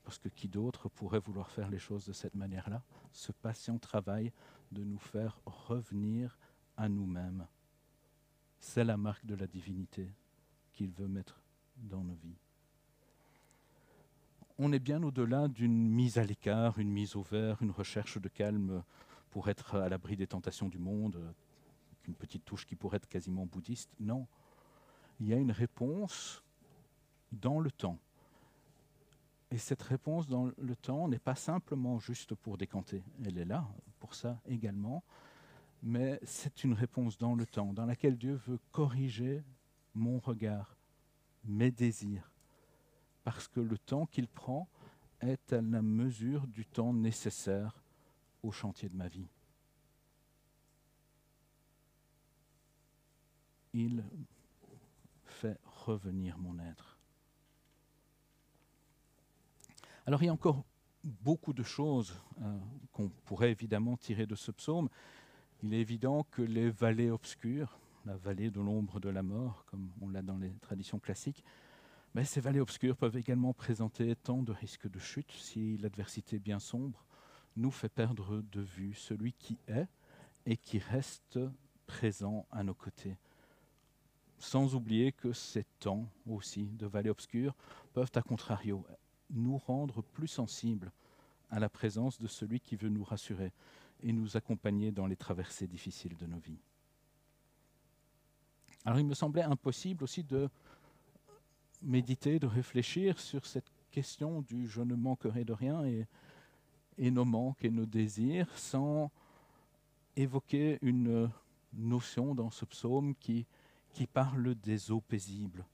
parce 0.04 0.18
que 0.18 0.28
qui 0.28 0.46
d'autre 0.48 0.88
pourrait 0.88 1.18
vouloir 1.18 1.50
faire 1.50 1.68
les 1.68 1.80
choses 1.80 2.06
de 2.06 2.12
cette 2.12 2.36
manière-là? 2.36 2.82
Ce 3.12 3.32
patient 3.32 3.78
travail 3.78 4.32
de 4.70 4.84
nous 4.84 4.98
faire 4.98 5.40
revenir 5.46 6.38
à 6.76 6.88
nous-mêmes. 6.88 7.46
C'est 8.58 8.84
la 8.84 8.96
marque 8.96 9.24
de 9.26 9.34
la 9.34 9.46
divinité 9.46 10.08
qu'il 10.72 10.90
veut 10.90 11.08
mettre 11.08 11.40
dans 11.76 12.02
nos 12.02 12.14
vies. 12.14 12.38
On 14.58 14.72
est 14.72 14.78
bien 14.78 15.02
au-delà 15.02 15.48
d'une 15.48 15.90
mise 15.90 16.18
à 16.18 16.24
l'écart, 16.24 16.78
une 16.78 16.90
mise 16.90 17.14
au 17.16 17.22
vert, 17.22 17.60
une 17.60 17.70
recherche 17.70 18.18
de 18.18 18.28
calme 18.28 18.82
pour 19.30 19.50
être 19.50 19.76
à 19.76 19.88
l'abri 19.88 20.16
des 20.16 20.26
tentations 20.26 20.68
du 20.68 20.78
monde, 20.78 21.34
une 22.08 22.14
petite 22.14 22.44
touche 22.44 22.64
qui 22.64 22.74
pourrait 22.74 22.96
être 22.96 23.08
quasiment 23.08 23.44
bouddhiste. 23.44 23.90
Non, 24.00 24.26
il 25.20 25.28
y 25.28 25.34
a 25.34 25.36
une 25.36 25.52
réponse 25.52 26.42
dans 27.32 27.60
le 27.60 27.70
temps. 27.70 27.98
Et 29.50 29.58
cette 29.58 29.82
réponse 29.82 30.26
dans 30.26 30.50
le 30.56 30.76
temps 30.76 31.06
n'est 31.08 31.18
pas 31.18 31.34
simplement 31.34 31.98
juste 31.98 32.34
pour 32.34 32.56
décanter, 32.56 33.02
elle 33.24 33.38
est 33.38 33.44
là 33.44 33.66
pour 34.00 34.14
ça 34.14 34.40
également, 34.46 35.04
mais 35.82 36.18
c'est 36.24 36.64
une 36.64 36.72
réponse 36.72 37.18
dans 37.18 37.34
le 37.34 37.46
temps, 37.46 37.72
dans 37.72 37.86
laquelle 37.86 38.16
Dieu 38.16 38.34
veut 38.46 38.58
corriger 38.72 39.42
mon 39.94 40.18
regard, 40.18 40.76
mes 41.44 41.70
désirs, 41.70 42.30
parce 43.24 43.48
que 43.48 43.60
le 43.60 43.78
temps 43.78 44.06
qu'il 44.06 44.28
prend 44.28 44.68
est 45.20 45.52
à 45.52 45.60
la 45.60 45.82
mesure 45.82 46.46
du 46.46 46.66
temps 46.66 46.92
nécessaire 46.92 47.82
au 48.42 48.52
chantier 48.52 48.88
de 48.88 48.96
ma 48.96 49.08
vie. 49.08 49.28
Il 53.72 54.04
fait 55.24 55.58
revenir 55.64 56.38
mon 56.38 56.58
être. 56.58 56.98
Alors 60.06 60.22
il 60.22 60.26
y 60.26 60.28
a 60.28 60.32
encore 60.32 60.64
beaucoup 61.04 61.52
de 61.52 61.62
choses 61.62 62.14
euh, 62.40 62.58
qu'on 62.92 63.08
pourrait 63.08 63.50
évidemment 63.50 63.96
tirer 63.96 64.26
de 64.26 64.34
ce 64.34 64.50
psaume. 64.50 64.88
Il 65.62 65.72
est 65.72 65.80
évident 65.80 66.26
que 66.30 66.42
les 66.42 66.70
vallées 66.70 67.10
obscures, 67.10 67.78
la 68.04 68.16
vallée 68.16 68.50
de 68.50 68.60
l'ombre 68.60 69.00
de 69.00 69.08
la 69.08 69.22
mort, 69.22 69.64
comme 69.66 69.90
on 70.00 70.08
l'a 70.08 70.22
dans 70.22 70.36
les 70.36 70.52
traditions 70.60 70.98
classiques, 70.98 71.42
mais 72.14 72.24
ces 72.24 72.40
vallées 72.40 72.60
obscures 72.60 72.96
peuvent 72.96 73.16
également 73.16 73.52
présenter 73.52 74.14
tant 74.16 74.42
de 74.42 74.52
risques 74.52 74.90
de 74.90 74.98
chute 74.98 75.32
si 75.32 75.76
l'adversité 75.78 76.38
bien 76.38 76.58
sombre 76.58 77.04
nous 77.56 77.70
fait 77.70 77.88
perdre 77.88 78.42
de 78.52 78.60
vue 78.60 78.94
celui 78.94 79.32
qui 79.32 79.58
est 79.68 79.86
et 80.44 80.56
qui 80.56 80.78
reste 80.78 81.38
présent 81.86 82.46
à 82.50 82.62
nos 82.62 82.74
côtés. 82.74 83.16
Sans 84.38 84.74
oublier 84.74 85.12
que 85.12 85.32
ces 85.32 85.64
temps 85.80 86.06
aussi 86.26 86.66
de 86.66 86.86
vallées 86.86 87.10
obscures 87.10 87.54
peuvent, 87.94 88.12
à 88.14 88.22
contrario, 88.22 88.84
nous 89.30 89.56
rendre 89.56 90.02
plus 90.02 90.28
sensibles 90.28 90.92
à 91.50 91.58
la 91.58 91.68
présence 91.68 92.18
de 92.18 92.26
celui 92.26 92.60
qui 92.60 92.76
veut 92.76 92.88
nous 92.88 93.04
rassurer 93.04 93.52
et 94.02 94.12
nous 94.12 94.36
accompagner 94.36 94.92
dans 94.92 95.06
les 95.06 95.16
traversées 95.16 95.66
difficiles 95.66 96.16
de 96.16 96.26
nos 96.26 96.38
vies. 96.38 96.60
Alors 98.84 99.00
il 99.00 99.06
me 99.06 99.14
semblait 99.14 99.42
impossible 99.42 100.04
aussi 100.04 100.22
de 100.22 100.48
méditer, 101.82 102.38
de 102.38 102.46
réfléchir 102.46 103.18
sur 103.18 103.44
cette 103.46 103.70
question 103.90 104.42
du 104.42 104.68
je 104.68 104.82
ne 104.82 104.94
manquerai 104.94 105.44
de 105.44 105.52
rien 105.52 105.84
et, 105.84 106.06
nos 107.10 107.24
manques 107.24 107.64
et 107.64 107.70
nos 107.70 107.86
désirs 107.86 108.50
sans 108.56 109.10
évoquer 110.16 110.78
une 110.82 111.30
notion 111.72 112.34
dans 112.34 112.50
ce 112.50 112.64
psaume 112.64 113.14
qui, 113.16 113.46
qui 113.92 114.06
parle 114.06 114.54
des 114.54 114.90
eaux 114.90 115.00
paisibles. 115.00 115.64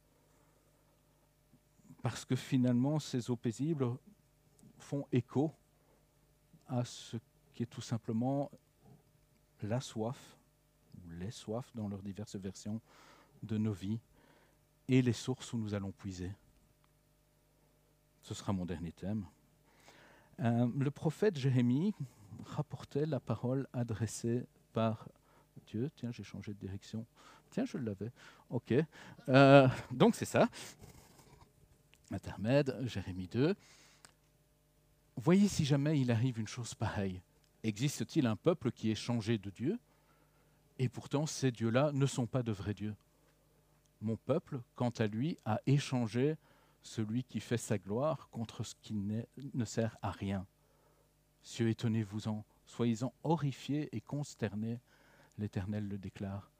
Parce 2.02 2.24
que 2.24 2.34
finalement, 2.34 2.98
ces 2.98 3.30
eaux 3.30 3.36
paisibles 3.36 3.86
font 4.78 5.06
écho 5.12 5.52
à 6.68 6.84
ce 6.84 7.16
tout 7.66 7.80
simplement 7.80 8.50
la 9.62 9.80
soif, 9.80 10.18
ou 10.96 11.10
les 11.10 11.30
soifs 11.30 11.70
dans 11.74 11.88
leurs 11.88 12.02
diverses 12.02 12.36
versions 12.36 12.80
de 13.42 13.58
nos 13.58 13.72
vies, 13.72 14.00
et 14.88 15.02
les 15.02 15.12
sources 15.12 15.52
où 15.52 15.58
nous 15.58 15.74
allons 15.74 15.92
puiser. 15.92 16.32
Ce 18.22 18.34
sera 18.34 18.52
mon 18.52 18.66
dernier 18.66 18.92
thème. 18.92 19.26
Euh, 20.40 20.68
le 20.78 20.90
prophète 20.90 21.36
Jérémie 21.38 21.94
rapportait 22.44 23.06
la 23.06 23.20
parole 23.20 23.66
adressée 23.72 24.46
par 24.72 25.08
Dieu. 25.66 25.90
Tiens, 25.96 26.10
j'ai 26.12 26.24
changé 26.24 26.52
de 26.52 26.58
direction. 26.58 27.06
Tiens, 27.50 27.64
je 27.64 27.78
l'avais. 27.78 28.10
OK. 28.50 28.74
Euh, 29.28 29.68
donc 29.90 30.14
c'est 30.14 30.24
ça. 30.24 30.48
Intermède, 32.10 32.76
Jérémie 32.82 33.28
2. 33.28 33.54
Voyez 35.16 35.48
si 35.48 35.64
jamais 35.64 36.00
il 36.00 36.10
arrive 36.10 36.38
une 36.38 36.48
chose 36.48 36.74
pareille. 36.74 37.20
Existe-t-il 37.64 38.26
un 38.26 38.36
peuple 38.36 38.72
qui 38.72 38.90
est 38.90 38.96
changé 38.96 39.38
de 39.38 39.50
Dieu 39.50 39.78
Et 40.78 40.88
pourtant, 40.88 41.26
ces 41.26 41.52
dieux-là 41.52 41.92
ne 41.92 42.06
sont 42.06 42.26
pas 42.26 42.42
de 42.42 42.52
vrais 42.52 42.74
dieux. 42.74 42.96
Mon 44.00 44.16
peuple, 44.16 44.60
quant 44.74 44.90
à 44.90 45.06
lui, 45.06 45.38
a 45.44 45.60
échangé 45.66 46.36
celui 46.82 47.22
qui 47.22 47.38
fait 47.38 47.56
sa 47.58 47.78
gloire 47.78 48.28
contre 48.30 48.64
ce 48.64 48.74
qui 48.82 48.94
ne 48.94 49.64
sert 49.64 49.96
à 50.02 50.10
rien. 50.10 50.44
Cieux, 51.42 51.68
étonnez-vous-en, 51.68 52.44
soyez-en 52.66 53.12
horrifiés 53.22 53.88
et 53.92 54.00
consternés, 54.00 54.80
l'Éternel 55.38 55.86
le 55.86 55.98
déclare. 55.98 56.50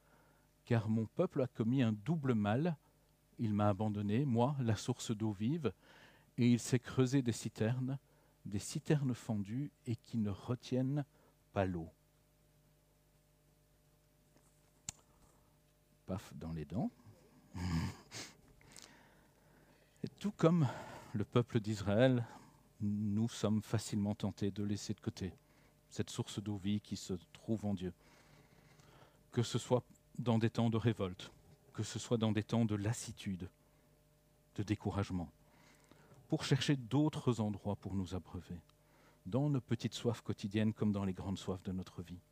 Car 0.65 0.89
mon 0.89 1.07
peuple 1.07 1.43
a 1.43 1.49
commis 1.49 1.83
un 1.83 1.93
double 1.93 2.35
mal, 2.35 2.77
il 3.39 3.53
m'a 3.55 3.69
abandonné, 3.69 4.25
moi, 4.25 4.55
la 4.61 4.77
source 4.77 5.11
d'eau 5.11 5.33
vive, 5.33 5.73
et 6.39 6.49
il 6.49 6.61
s'est 6.61 6.79
creusé 6.79 7.23
des 7.23 7.33
citernes, 7.33 7.99
des 8.45 8.59
citernes 8.59 9.15
fendues 9.15 9.71
et 9.87 9.97
qui 9.97 10.19
ne 10.19 10.31
retiennent 10.31 11.05
pas 11.53 11.65
l'eau. 11.65 11.89
Paf 16.07 16.33
dans 16.35 16.53
les 16.53 16.65
dents. 16.65 16.91
Tout 20.19 20.33
comme 20.33 20.69
le 21.13 21.25
peuple 21.25 21.61
d'Israël, 21.61 22.27
nous 22.81 23.29
sommes 23.29 23.63
facilement 23.63 24.15
tentés 24.15 24.51
de 24.51 24.63
laisser 24.63 24.95
de 24.95 25.01
côté 25.01 25.33
cette 25.89 26.11
source 26.11 26.43
d'eau 26.43 26.57
vie 26.57 26.81
qui 26.81 26.97
se 26.97 27.15
trouve 27.33 27.67
en 27.67 27.75
Dieu. 27.75 27.93
Que 29.31 29.43
ce 29.43 29.59
soit 29.59 29.85
dans 30.19 30.39
des 30.39 30.51
temps 30.51 30.71
de 30.71 30.77
révolte, 30.77 31.31
que 31.75 31.83
ce 31.83 31.99
soit 31.99 32.19
dans 32.19 32.33
des 32.33 32.43
temps 32.43 32.65
de 32.65 32.75
lassitude, 32.75 33.49
de 34.57 34.63
découragement 34.63 35.31
pour 36.33 36.45
chercher 36.45 36.77
d'autres 36.77 37.41
endroits 37.41 37.77
pour 37.77 37.95
nous 37.95 38.15
abreuver, 38.15 38.59
dans 39.27 39.51
nos 39.51 39.61
petites 39.61 39.93
soifs 39.93 40.23
quotidiennes 40.23 40.73
comme 40.73 40.91
dans 40.91 41.05
les 41.05 41.13
grandes 41.13 41.37
soifs 41.37 41.63
de 41.63 41.73
notre 41.73 42.01
vie. 42.01 42.23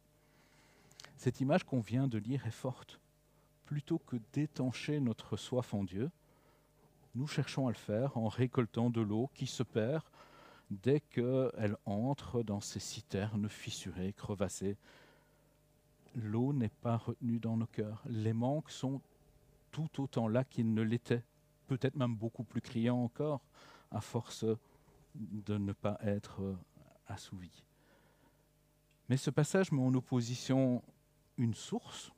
Cette 1.18 1.42
image 1.42 1.64
qu'on 1.64 1.80
vient 1.80 2.08
de 2.08 2.16
lire 2.16 2.46
est 2.46 2.50
forte. 2.50 2.98
Plutôt 3.66 3.98
que 3.98 4.16
d'étancher 4.32 5.00
notre 5.00 5.36
soif 5.36 5.74
en 5.74 5.84
Dieu, 5.84 6.10
nous 7.14 7.26
cherchons 7.26 7.66
à 7.66 7.72
le 7.72 7.76
faire 7.76 8.16
en 8.16 8.28
récoltant 8.28 8.88
de 8.88 9.02
l'eau 9.02 9.28
qui 9.34 9.46
se 9.46 9.62
perd 9.62 10.04
dès 10.70 11.00
qu'elle 11.00 11.76
entre 11.84 12.42
dans 12.42 12.62
ces 12.62 12.80
citernes 12.80 13.50
fissurées, 13.50 14.14
crevassées. 14.14 14.78
L'eau 16.14 16.54
n'est 16.54 16.70
pas 16.70 16.96
retenue 16.96 17.38
dans 17.38 17.58
nos 17.58 17.66
cœurs. 17.66 18.02
Les 18.06 18.32
manques 18.32 18.70
sont 18.70 19.02
tout 19.70 20.00
autant 20.00 20.26
là 20.26 20.42
qu'ils 20.42 20.72
ne 20.72 20.80
l'étaient, 20.80 21.22
peut-être 21.66 21.96
même 21.96 22.14
beaucoup 22.14 22.44
plus 22.44 22.62
criants 22.62 23.04
encore 23.04 23.42
à 23.90 24.00
force 24.00 24.44
de 25.14 25.58
ne 25.58 25.72
pas 25.72 25.98
être 26.02 26.42
euh, 26.42 26.56
assouvi. 27.08 27.64
Mais 29.08 29.16
ce 29.16 29.30
passage 29.30 29.72
met 29.72 29.82
en 29.82 29.94
opposition 29.94 30.82
une 31.36 31.54
source 31.54 32.12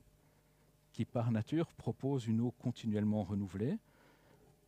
qui, 0.92 1.04
par 1.04 1.30
nature, 1.30 1.72
propose 1.72 2.26
une 2.26 2.40
eau 2.40 2.50
continuellement 2.50 3.22
renouvelée, 3.22 3.78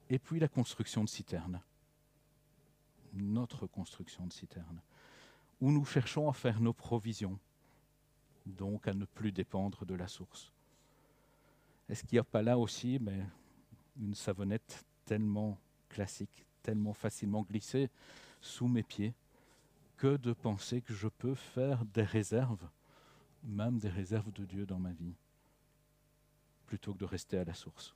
et 0.08 0.18
puis 0.18 0.40
la 0.40 0.48
construction 0.48 1.04
de 1.04 1.08
citernes, 1.08 1.60
notre 3.12 3.66
construction 3.66 4.26
de 4.26 4.32
citernes, 4.32 4.80
où 5.60 5.70
nous 5.70 5.84
cherchons 5.84 6.28
à 6.28 6.32
faire 6.32 6.60
nos 6.60 6.72
provisions, 6.72 7.38
donc 8.46 8.88
à 8.88 8.94
ne 8.94 9.04
plus 9.04 9.32
dépendre 9.32 9.84
de 9.84 9.94
la 9.94 10.08
source. 10.08 10.52
Est-ce 11.88 12.04
qu'il 12.04 12.16
n'y 12.16 12.20
a 12.20 12.24
pas 12.24 12.42
là 12.42 12.58
aussi 12.58 12.98
mais, 13.00 13.26
une 14.00 14.14
savonnette 14.14 14.84
tellement 15.04 15.58
classique, 15.88 16.46
tellement 16.64 16.94
facilement 16.94 17.42
glissé 17.42 17.90
sous 18.40 18.66
mes 18.66 18.82
pieds 18.82 19.14
que 19.96 20.16
de 20.16 20.32
penser 20.32 20.80
que 20.80 20.94
je 20.94 21.08
peux 21.08 21.34
faire 21.34 21.84
des 21.84 22.02
réserves, 22.02 22.66
même 23.44 23.78
des 23.78 23.88
réserves 23.88 24.32
de 24.32 24.44
Dieu 24.44 24.66
dans 24.66 24.78
ma 24.78 24.92
vie, 24.92 25.14
plutôt 26.66 26.94
que 26.94 26.98
de 26.98 27.04
rester 27.04 27.38
à 27.38 27.44
la 27.44 27.54
source. 27.54 27.94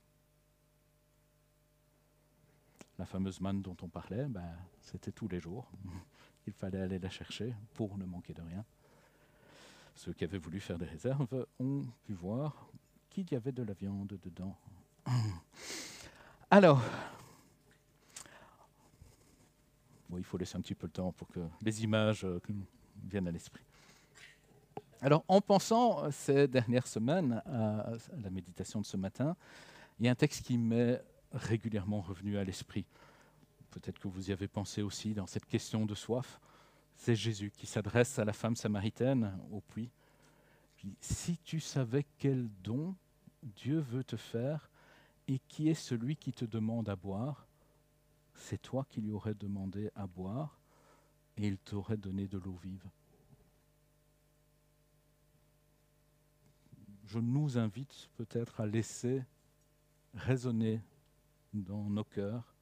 La 2.97 3.05
fameuse 3.05 3.41
manne 3.41 3.61
dont 3.61 3.75
on 3.81 3.87
parlait, 3.87 4.25
ben, 4.27 4.55
c'était 4.81 5.11
tous 5.11 5.27
les 5.27 5.39
jours. 5.39 5.69
Il 6.47 6.53
fallait 6.53 6.81
aller 6.81 6.99
la 6.99 7.09
chercher 7.09 7.53
pour 7.73 7.97
ne 7.97 8.05
manquer 8.05 8.33
de 8.33 8.41
rien. 8.41 8.63
Ceux 9.95 10.13
qui 10.13 10.23
avaient 10.23 10.37
voulu 10.37 10.59
faire 10.59 10.77
des 10.77 10.85
réserves 10.85 11.47
ont 11.59 11.85
pu 12.05 12.13
voir 12.13 12.69
qu'il 13.09 13.29
y 13.31 13.35
avait 13.35 13.51
de 13.51 13.63
la 13.63 13.73
viande 13.73 14.17
dedans. 14.23 14.55
Alors, 16.51 16.81
Il 20.17 20.23
faut 20.23 20.37
laisser 20.37 20.57
un 20.57 20.61
petit 20.61 20.75
peu 20.75 20.87
le 20.87 20.91
temps 20.91 21.11
pour 21.11 21.27
que 21.27 21.39
les 21.61 21.83
images 21.83 22.23
euh, 22.25 22.39
viennent 23.03 23.27
à 23.27 23.31
l'esprit. 23.31 23.63
Alors, 25.01 25.23
en 25.27 25.39
pensant 25.39 26.03
euh, 26.03 26.11
ces 26.11 26.47
dernières 26.47 26.87
semaines 26.87 27.41
à 27.45 27.91
la 28.21 28.29
méditation 28.29 28.81
de 28.81 28.85
ce 28.85 28.97
matin, 28.97 29.35
il 29.99 30.05
y 30.05 30.09
a 30.09 30.11
un 30.11 30.15
texte 30.15 30.45
qui 30.45 30.57
m'est 30.57 31.01
régulièrement 31.31 32.01
revenu 32.01 32.37
à 32.37 32.43
l'esprit. 32.43 32.85
Peut-être 33.71 33.99
que 33.99 34.07
vous 34.07 34.29
y 34.29 34.33
avez 34.33 34.47
pensé 34.47 34.81
aussi 34.81 35.13
dans 35.13 35.27
cette 35.27 35.45
question 35.45 35.85
de 35.85 35.93
soif. 35.93 36.39
C'est 36.95 37.15
Jésus 37.15 37.51
qui 37.55 37.67
s'adresse 37.67 38.19
à 38.19 38.25
la 38.25 38.33
femme 38.33 38.55
samaritaine 38.55 39.37
au 39.51 39.61
puits. 39.61 39.91
si 40.99 41.37
tu 41.37 41.59
savais 41.59 42.05
quel 42.17 42.49
don 42.63 42.95
Dieu 43.43 43.79
veut 43.79 44.03
te 44.03 44.17
faire 44.17 44.69
et 45.27 45.39
qui 45.47 45.69
est 45.69 45.75
celui 45.75 46.15
qui 46.15 46.33
te 46.33 46.45
demande 46.45 46.89
à 46.89 46.95
boire, 46.95 47.47
c'est 48.39 48.61
toi 48.61 48.85
qui 48.89 49.01
lui 49.01 49.11
aurais 49.11 49.35
demandé 49.35 49.91
à 49.95 50.07
boire 50.07 50.59
et 51.37 51.47
il 51.47 51.57
t'aurait 51.57 51.97
donné 51.97 52.27
de 52.27 52.37
l'eau 52.37 52.57
vive. 52.63 52.87
Je 57.05 57.19
nous 57.19 57.57
invite 57.57 58.09
peut-être 58.15 58.61
à 58.61 58.65
laisser 58.65 59.23
résonner 60.13 60.81
dans 61.53 61.89
nos 61.89 62.03
cœurs 62.03 62.55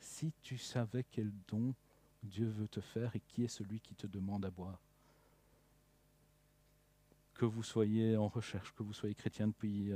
si 0.00 0.32
tu 0.42 0.58
savais 0.58 1.04
quel 1.04 1.32
don 1.46 1.74
Dieu 2.22 2.48
veut 2.48 2.68
te 2.68 2.80
faire 2.80 3.14
et 3.14 3.20
qui 3.20 3.44
est 3.44 3.48
celui 3.48 3.80
qui 3.80 3.94
te 3.94 4.06
demande 4.06 4.44
à 4.44 4.50
boire. 4.50 4.80
Que 7.34 7.44
vous 7.44 7.62
soyez 7.62 8.16
en 8.16 8.28
recherche, 8.28 8.74
que 8.74 8.82
vous 8.82 8.92
soyez 8.92 9.14
chrétien 9.14 9.48
depuis 9.48 9.92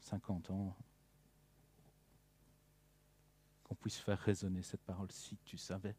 50 0.00 0.50
euh, 0.50 0.52
ans, 0.52 0.76
qu'on 3.66 3.74
puisse 3.74 3.98
faire 3.98 4.18
résonner 4.20 4.62
cette 4.62 4.82
parole 4.82 5.10
si 5.10 5.36
tu 5.44 5.58
savais. 5.58 5.96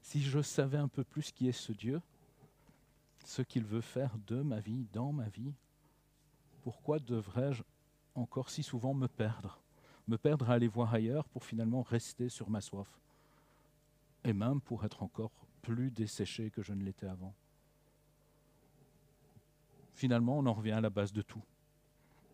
Si 0.00 0.22
je 0.22 0.40
savais 0.40 0.78
un 0.78 0.88
peu 0.88 1.04
plus 1.04 1.30
qui 1.32 1.46
est 1.46 1.52
ce 1.52 1.72
Dieu, 1.72 2.00
ce 3.24 3.42
qu'il 3.42 3.64
veut 3.64 3.82
faire 3.82 4.16
de 4.26 4.40
ma 4.40 4.60
vie, 4.60 4.86
dans 4.94 5.12
ma 5.12 5.28
vie, 5.28 5.52
pourquoi 6.62 6.98
devrais-je 6.98 7.62
encore 8.14 8.48
si 8.48 8.62
souvent 8.62 8.94
me 8.94 9.06
perdre 9.06 9.60
Me 10.06 10.16
perdre 10.16 10.50
à 10.50 10.54
aller 10.54 10.68
voir 10.68 10.94
ailleurs 10.94 11.28
pour 11.28 11.44
finalement 11.44 11.82
rester 11.82 12.30
sur 12.30 12.48
ma 12.48 12.62
soif. 12.62 12.88
Et 14.24 14.32
même 14.32 14.60
pour 14.62 14.84
être 14.84 15.02
encore 15.02 15.32
plus 15.60 15.90
desséché 15.90 16.50
que 16.50 16.62
je 16.62 16.72
ne 16.72 16.82
l'étais 16.82 17.06
avant? 17.06 17.34
Finalement, 19.92 20.38
on 20.38 20.46
en 20.46 20.54
revient 20.54 20.72
à 20.72 20.80
la 20.80 20.90
base 20.90 21.12
de 21.12 21.22
tout. 21.22 21.42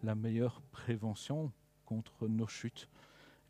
La 0.04 0.14
meilleure 0.14 0.60
prévention 0.70 1.50
contre 1.86 2.28
nos 2.28 2.46
chutes, 2.46 2.88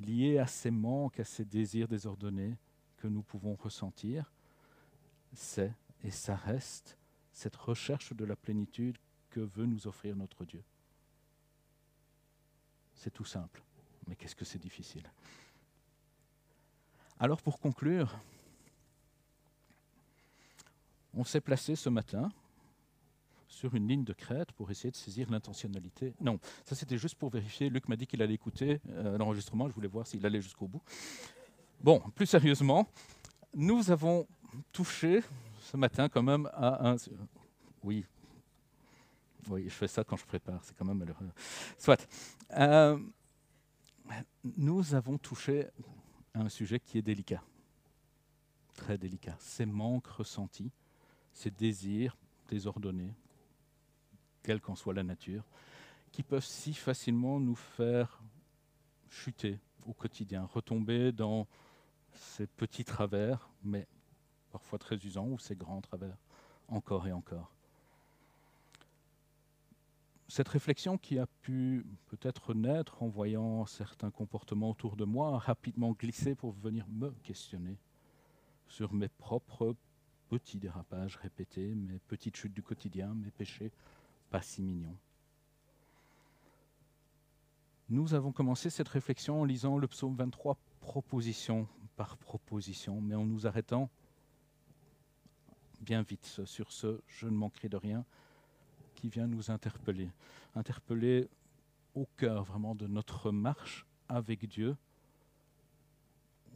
liées 0.01 0.39
à 0.39 0.47
ces 0.47 0.71
manques, 0.71 1.21
à 1.21 1.25
ces 1.25 1.45
désirs 1.45 1.89
désordonnés 1.89 2.57
que 2.97 3.07
nous 3.07 3.23
pouvons 3.23 3.55
ressentir, 3.55 4.33
c'est, 5.33 5.73
et 6.03 6.11
ça 6.11 6.37
reste, 6.37 6.97
cette 7.33 7.57
recherche 7.57 8.13
de 8.13 8.25
la 8.25 8.37
plénitude 8.37 8.97
que 9.31 9.41
veut 9.41 9.67
nous 9.67 9.87
offrir 9.87 10.17
notre 10.17 10.45
Dieu. 10.45 10.63
C'est 12.95 13.11
tout 13.11 13.25
simple, 13.25 13.63
mais 14.07 14.15
qu'est-ce 14.15 14.37
que 14.37 14.45
c'est 14.45 14.59
difficile. 14.59 15.11
Alors 17.19 17.43
pour 17.43 17.59
conclure, 17.59 18.17
on 21.13 21.25
s'est 21.25 21.41
placé 21.41 21.77
ce 21.77 21.89
matin 21.89 22.31
sur 23.55 23.75
une 23.75 23.89
ligne 23.89 24.05
de 24.05 24.13
crête 24.13 24.53
pour 24.53 24.71
essayer 24.71 24.91
de 24.91 24.97
saisir 24.97 25.31
l'intentionnalité. 25.31 26.15
Non, 26.21 26.39
ça 26.65 26.75
c'était 26.75 26.99
juste 26.99 27.15
pour 27.15 27.31
vérifier. 27.31 27.71
Luc 27.71 27.89
m'a 27.89 27.97
dit 27.97 28.07
qu'il 28.07 28.21
allait 28.21 28.35
écouter 28.35 28.81
euh, 28.89 29.17
l'enregistrement, 29.17 29.69
je 29.69 29.75
voulais 29.75 29.89
voir 29.89 30.07
s'il 30.07 30.25
allait 30.27 30.43
jusqu'au 30.43 30.67
bout. 30.67 30.83
Bon, 31.81 32.01
plus 32.15 32.27
sérieusement, 32.27 32.89
nous 33.55 33.91
avons 33.91 34.27
touché 34.73 35.23
ce 35.61 35.77
matin 35.77 36.09
quand 36.09 36.23
même 36.23 36.49
à 36.53 36.91
un... 36.91 36.97
Oui, 37.83 38.05
oui, 39.49 39.65
je 39.65 39.75
fais 39.75 39.89
ça 39.89 40.05
quand 40.05 40.17
je 40.17 40.25
prépare, 40.25 40.63
c'est 40.65 40.77
quand 40.77 40.85
même 40.85 40.99
malheureux. 40.99 41.31
Soit. 41.79 42.07
Euh, 42.53 42.99
nous 44.57 44.95
avons 44.95 45.19
touché 45.19 45.67
à 46.35 46.41
un 46.41 46.49
sujet 46.49 46.81
qui 46.81 46.99
est 46.99 47.03
délicat, 47.03 47.43
très 48.75 48.99
délicat. 48.99 49.37
Ces 49.39 49.67
manques 49.67 50.07
ressentis, 50.07 50.73
ces 51.33 51.51
désirs 51.51 52.17
désordonnés, 52.49 53.15
quelle 54.45 54.61
qu'en 54.61 54.77
soit 54.77 54.95
la 54.95 55.03
nature, 55.03 55.43
qui 56.13 56.23
peuvent 56.23 56.45
si 56.45 56.75
facilement 56.75 57.41
nous 57.41 57.57
faire 57.57 58.23
chuter 59.11 59.59
au 59.87 59.93
quotidien, 59.93 60.45
retomber 60.45 61.11
dans 61.11 61.49
ces 62.13 62.47
petits 62.47 62.85
travers, 62.85 63.49
mais 63.65 63.89
parfois 64.53 64.79
très 64.79 64.97
usants, 64.97 65.27
ou 65.27 65.39
ces 65.39 65.57
grands 65.57 65.81
travers, 65.81 66.17
encore 66.69 67.09
et 67.09 67.13
encore. 67.13 67.51
Cette 70.29 70.49
réflexion 70.49 70.99
qui 70.99 71.19
a 71.19 71.27
pu 71.43 71.85
peut-être 72.07 72.55
naître 72.55 73.03
en 73.03 73.09
voyant 73.09 73.67
certains 73.67 74.11
comportements 74.11 74.71
autour 74.71 74.97
de 74.97 75.05
moi 75.05 75.39
rapidement 75.39 75.93
glissé 75.93 76.35
pour 76.35 76.53
venir 76.53 76.87
me 76.89 77.11
questionner 77.23 77.77
sur 78.69 78.93
mes 78.93 79.09
propres 79.09 79.75
petits 80.29 80.59
dérapages 80.59 81.17
répétés, 81.17 81.75
mes 81.75 81.99
petites 82.09 82.37
chutes 82.37 82.55
du 82.55 82.63
quotidien, 82.63 83.15
mes 83.15 83.31
péchés 83.31 83.71
pas 84.31 84.43
si 84.43 84.63
mignons. 84.63 84.97
Nous 87.89 88.15
avons 88.15 88.33
commencé 88.33 88.71
cette 88.71 88.89
réflexion 88.89 89.43
en 89.43 89.45
lisant 89.45 89.79
le 89.79 89.87
psaume 89.87 90.17
23 90.17 90.57
proposition 90.81 91.69
par 91.97 92.17
proposition, 92.17 93.01
mais 93.01 93.15
en 93.15 93.25
nous 93.25 93.47
arrêtant 93.47 93.91
bien 95.81 96.03
vite 96.03 96.41
sur 96.45 96.73
ce 96.73 97.01
je 97.07 97.27
ne 97.27 97.37
manquerai 97.37 97.69
de 97.69 97.77
rien 97.77 98.05
qui 98.95 99.09
vient 99.09 99.27
nous 99.27 99.51
interpeller. 99.51 100.11
Interpeller 100.55 101.29
au 101.95 102.07
cœur 102.17 102.43
vraiment 102.43 102.75
de 102.75 102.87
notre 102.87 103.31
marche 103.31 103.87
avec 104.09 104.49
Dieu, 104.49 104.77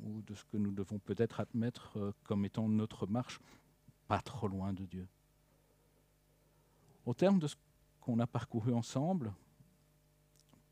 ou 0.03 0.23
de 0.23 0.35
ce 0.35 0.45
que 0.45 0.57
nous 0.57 0.73
devons 0.73 0.99
peut-être 0.99 1.41
admettre 1.41 2.15
comme 2.25 2.45
étant 2.45 2.69
notre 2.69 3.07
marche 3.07 3.41
pas 4.07 4.21
trop 4.21 4.49
loin 4.49 4.73
de 4.73 4.85
Dieu. 4.87 5.07
Au 7.09 7.15
terme 7.15 7.39
de 7.39 7.47
ce 7.47 7.57
qu'on 8.03 8.19
a 8.19 8.27
parcouru 8.27 8.75
ensemble, 8.75 9.33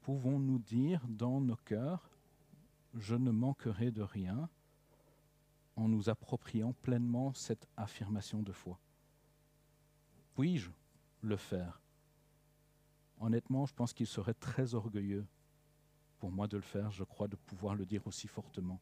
pouvons-nous 0.03 0.59
dire 0.59 1.01
dans 1.09 1.41
nos 1.41 1.57
cœurs, 1.57 2.11
je 2.93 3.15
ne 3.15 3.31
manquerai 3.31 3.91
de 3.91 4.03
rien, 4.03 4.51
en 5.77 5.89
nous 5.89 6.11
appropriant 6.11 6.75
pleinement 6.83 7.33
cette 7.33 7.67
affirmation 7.79 8.43
de 8.43 8.53
foi? 8.53 8.79
Puis-je 10.35 10.69
le 11.23 11.39
faire? 11.39 11.81
Honnêtement, 13.19 13.65
je 13.65 13.73
pense 13.73 13.95
qu'il 13.95 14.07
serait 14.07 14.35
très 14.35 14.75
orgueilleux 14.75 15.27
pour 16.19 16.31
moi 16.31 16.47
de 16.49 16.59
le 16.59 16.63
faire, 16.63 16.91
je 16.91 17.05
crois, 17.05 17.29
de 17.29 17.37
pouvoir 17.37 17.75
le 17.75 17.87
dire 17.87 18.07
aussi 18.07 18.29
fortement. 18.29 18.79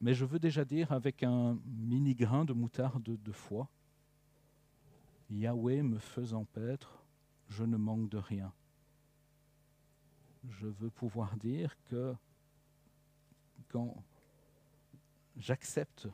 Mais 0.00 0.12
je 0.12 0.24
veux 0.24 0.40
déjà 0.40 0.64
dire 0.64 0.90
avec 0.90 1.22
un 1.22 1.56
mini 1.66 2.16
grain 2.16 2.44
de 2.44 2.52
moutarde 2.52 3.04
de 3.04 3.32
foi, 3.32 3.70
Yahweh 5.30 5.82
me 5.82 5.98
faisant 5.98 6.44
paître, 6.44 7.04
je 7.48 7.64
ne 7.64 7.76
manque 7.76 8.08
de 8.08 8.18
rien. 8.18 8.52
Je 10.48 10.66
veux 10.66 10.90
pouvoir 10.90 11.36
dire 11.36 11.76
que 11.84 12.14
quand 13.68 14.02
j'accepte 15.36 16.08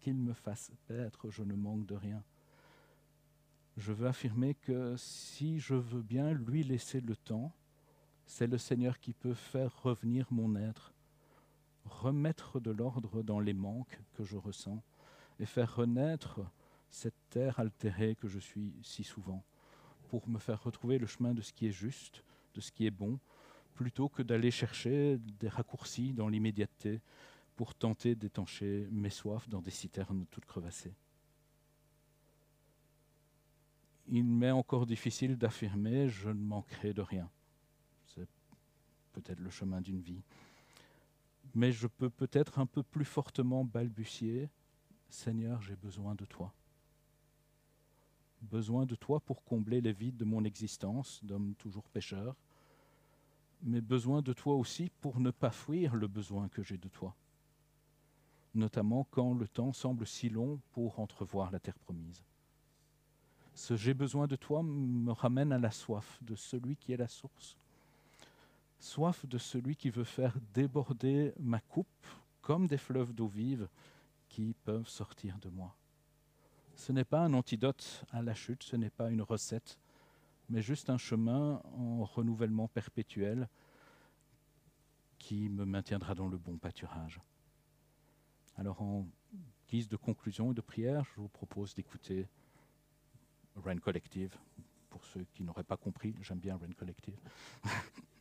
qu'il 0.00 0.16
me 0.16 0.32
fasse 0.32 0.70
paître, 0.86 1.30
je 1.30 1.42
ne 1.42 1.54
manque 1.54 1.86
de 1.86 1.94
rien 1.94 2.22
je 3.78 3.92
veux 3.92 4.08
affirmer 4.08 4.54
que 4.54 4.96
si 4.96 5.60
je 5.60 5.74
veux 5.74 6.02
bien 6.02 6.32
lui 6.32 6.64
laisser 6.64 7.00
le 7.00 7.14
temps, 7.14 7.52
c'est 8.26 8.48
le 8.48 8.58
Seigneur 8.58 8.98
qui 8.98 9.12
peut 9.12 9.34
faire 9.34 9.82
revenir 9.82 10.26
mon 10.30 10.56
être, 10.56 10.92
remettre 11.84 12.60
de 12.60 12.72
l'ordre 12.72 13.22
dans 13.22 13.40
les 13.40 13.54
manques 13.54 14.00
que 14.14 14.24
je 14.24 14.36
ressens 14.36 14.82
et 15.38 15.46
faire 15.46 15.76
renaître 15.76 16.40
cette 16.90 17.14
terre 17.30 17.58
altérée 17.60 18.14
que 18.14 18.28
je 18.28 18.38
suis 18.38 18.72
si 18.82 19.04
souvent, 19.04 19.44
pour 20.08 20.28
me 20.28 20.38
faire 20.38 20.62
retrouver 20.62 20.98
le 20.98 21.06
chemin 21.06 21.34
de 21.34 21.42
ce 21.42 21.52
qui 21.52 21.66
est 21.66 21.72
juste, 21.72 22.24
de 22.54 22.60
ce 22.60 22.72
qui 22.72 22.86
est 22.86 22.90
bon, 22.90 23.18
plutôt 23.74 24.08
que 24.08 24.22
d'aller 24.22 24.50
chercher 24.50 25.18
des 25.18 25.48
raccourcis 25.48 26.12
dans 26.12 26.28
l'immédiateté 26.28 27.00
pour 27.56 27.74
tenter 27.74 28.14
d'étancher 28.14 28.88
mes 28.90 29.10
soifs 29.10 29.48
dans 29.48 29.60
des 29.60 29.70
citernes 29.70 30.26
toutes 30.30 30.46
crevassées 30.46 30.94
il 34.10 34.24
m'est 34.24 34.50
encore 34.50 34.86
difficile 34.86 35.36
d'affirmer 35.36 36.08
je 36.08 36.28
ne 36.28 36.40
manquerai 36.40 36.92
de 36.92 37.02
rien. 37.02 37.30
C'est 38.06 38.28
peut-être 39.12 39.40
le 39.40 39.50
chemin 39.50 39.80
d'une 39.80 40.00
vie. 40.00 40.22
Mais 41.54 41.72
je 41.72 41.86
peux 41.86 42.10
peut-être 42.10 42.58
un 42.58 42.66
peu 42.66 42.82
plus 42.82 43.04
fortement 43.04 43.64
balbutier 43.64 44.48
Seigneur, 45.10 45.62
j'ai 45.62 45.76
besoin 45.76 46.14
de 46.14 46.26
toi. 46.26 46.52
Besoin 48.42 48.86
de 48.86 48.94
toi 48.94 49.20
pour 49.20 49.42
combler 49.44 49.80
les 49.80 49.92
vides 49.92 50.16
de 50.16 50.24
mon 50.24 50.44
existence 50.44 51.20
d'homme 51.24 51.54
toujours 51.56 51.88
pécheur. 51.88 52.36
mais 53.62 53.80
besoin 53.80 54.22
de 54.22 54.32
toi 54.32 54.54
aussi 54.54 54.90
pour 55.00 55.20
ne 55.20 55.30
pas 55.30 55.50
fuir 55.50 55.94
le 55.94 56.06
besoin 56.06 56.48
que 56.48 56.62
j'ai 56.62 56.78
de 56.78 56.88
toi, 56.88 57.14
notamment 58.54 59.06
quand 59.10 59.34
le 59.34 59.48
temps 59.48 59.72
semble 59.72 60.06
si 60.06 60.28
long 60.28 60.60
pour 60.72 61.00
entrevoir 61.00 61.50
la 61.50 61.58
terre 61.58 61.78
promise. 61.78 62.22
Ce 63.54 63.76
j'ai 63.76 63.94
besoin 63.94 64.26
de 64.26 64.36
toi 64.36 64.62
me 64.62 65.10
ramène 65.12 65.52
à 65.52 65.58
la 65.58 65.70
soif 65.70 66.18
de 66.22 66.36
celui 66.36 66.76
qui 66.76 66.92
est 66.92 66.96
la 66.96 67.08
source, 67.08 67.56
soif 68.78 69.26
de 69.26 69.38
celui 69.38 69.74
qui 69.74 69.90
veut 69.90 70.04
faire 70.04 70.36
déborder 70.54 71.32
ma 71.40 71.60
coupe 71.60 71.86
comme 72.40 72.68
des 72.68 72.78
fleuves 72.78 73.12
d'eau 73.12 73.26
vive 73.26 73.68
qui 74.28 74.54
peuvent 74.64 74.88
sortir 74.88 75.36
de 75.38 75.48
moi. 75.48 75.74
Ce 76.78 76.92
n'est 76.92 77.04
pas 77.04 77.20
un 77.20 77.34
antidote 77.34 78.04
à 78.12 78.22
la 78.22 78.34
chute, 78.34 78.62
ce 78.62 78.76
n'est 78.76 78.88
pas 78.88 79.10
une 79.10 79.20
recette, 79.20 79.78
mais 80.48 80.62
juste 80.62 80.90
un 80.90 80.96
chemin 80.96 81.60
en 81.76 82.04
renouvellement 82.04 82.68
perpétuel 82.68 83.48
qui 85.18 85.48
me 85.48 85.64
maintiendra 85.64 86.14
dans 86.14 86.28
le 86.28 86.38
bon 86.38 86.56
pâturage. 86.56 87.20
Alors 88.56 88.80
en 88.80 89.06
guise 89.68 89.88
de 89.88 89.96
conclusion 89.96 90.52
et 90.52 90.54
de 90.54 90.60
prière, 90.60 91.04
je 91.04 91.20
vous 91.20 91.28
propose 91.28 91.74
d'écouter 91.74 92.28
Rain 93.56 93.78
Collective. 93.78 94.36
Pour 94.88 95.04
ceux 95.04 95.26
qui 95.34 95.42
n'auraient 95.42 95.64
pas 95.64 95.76
compris, 95.76 96.14
j'aime 96.22 96.38
bien 96.38 96.56
Rain 96.56 96.72
Collective. 96.78 97.18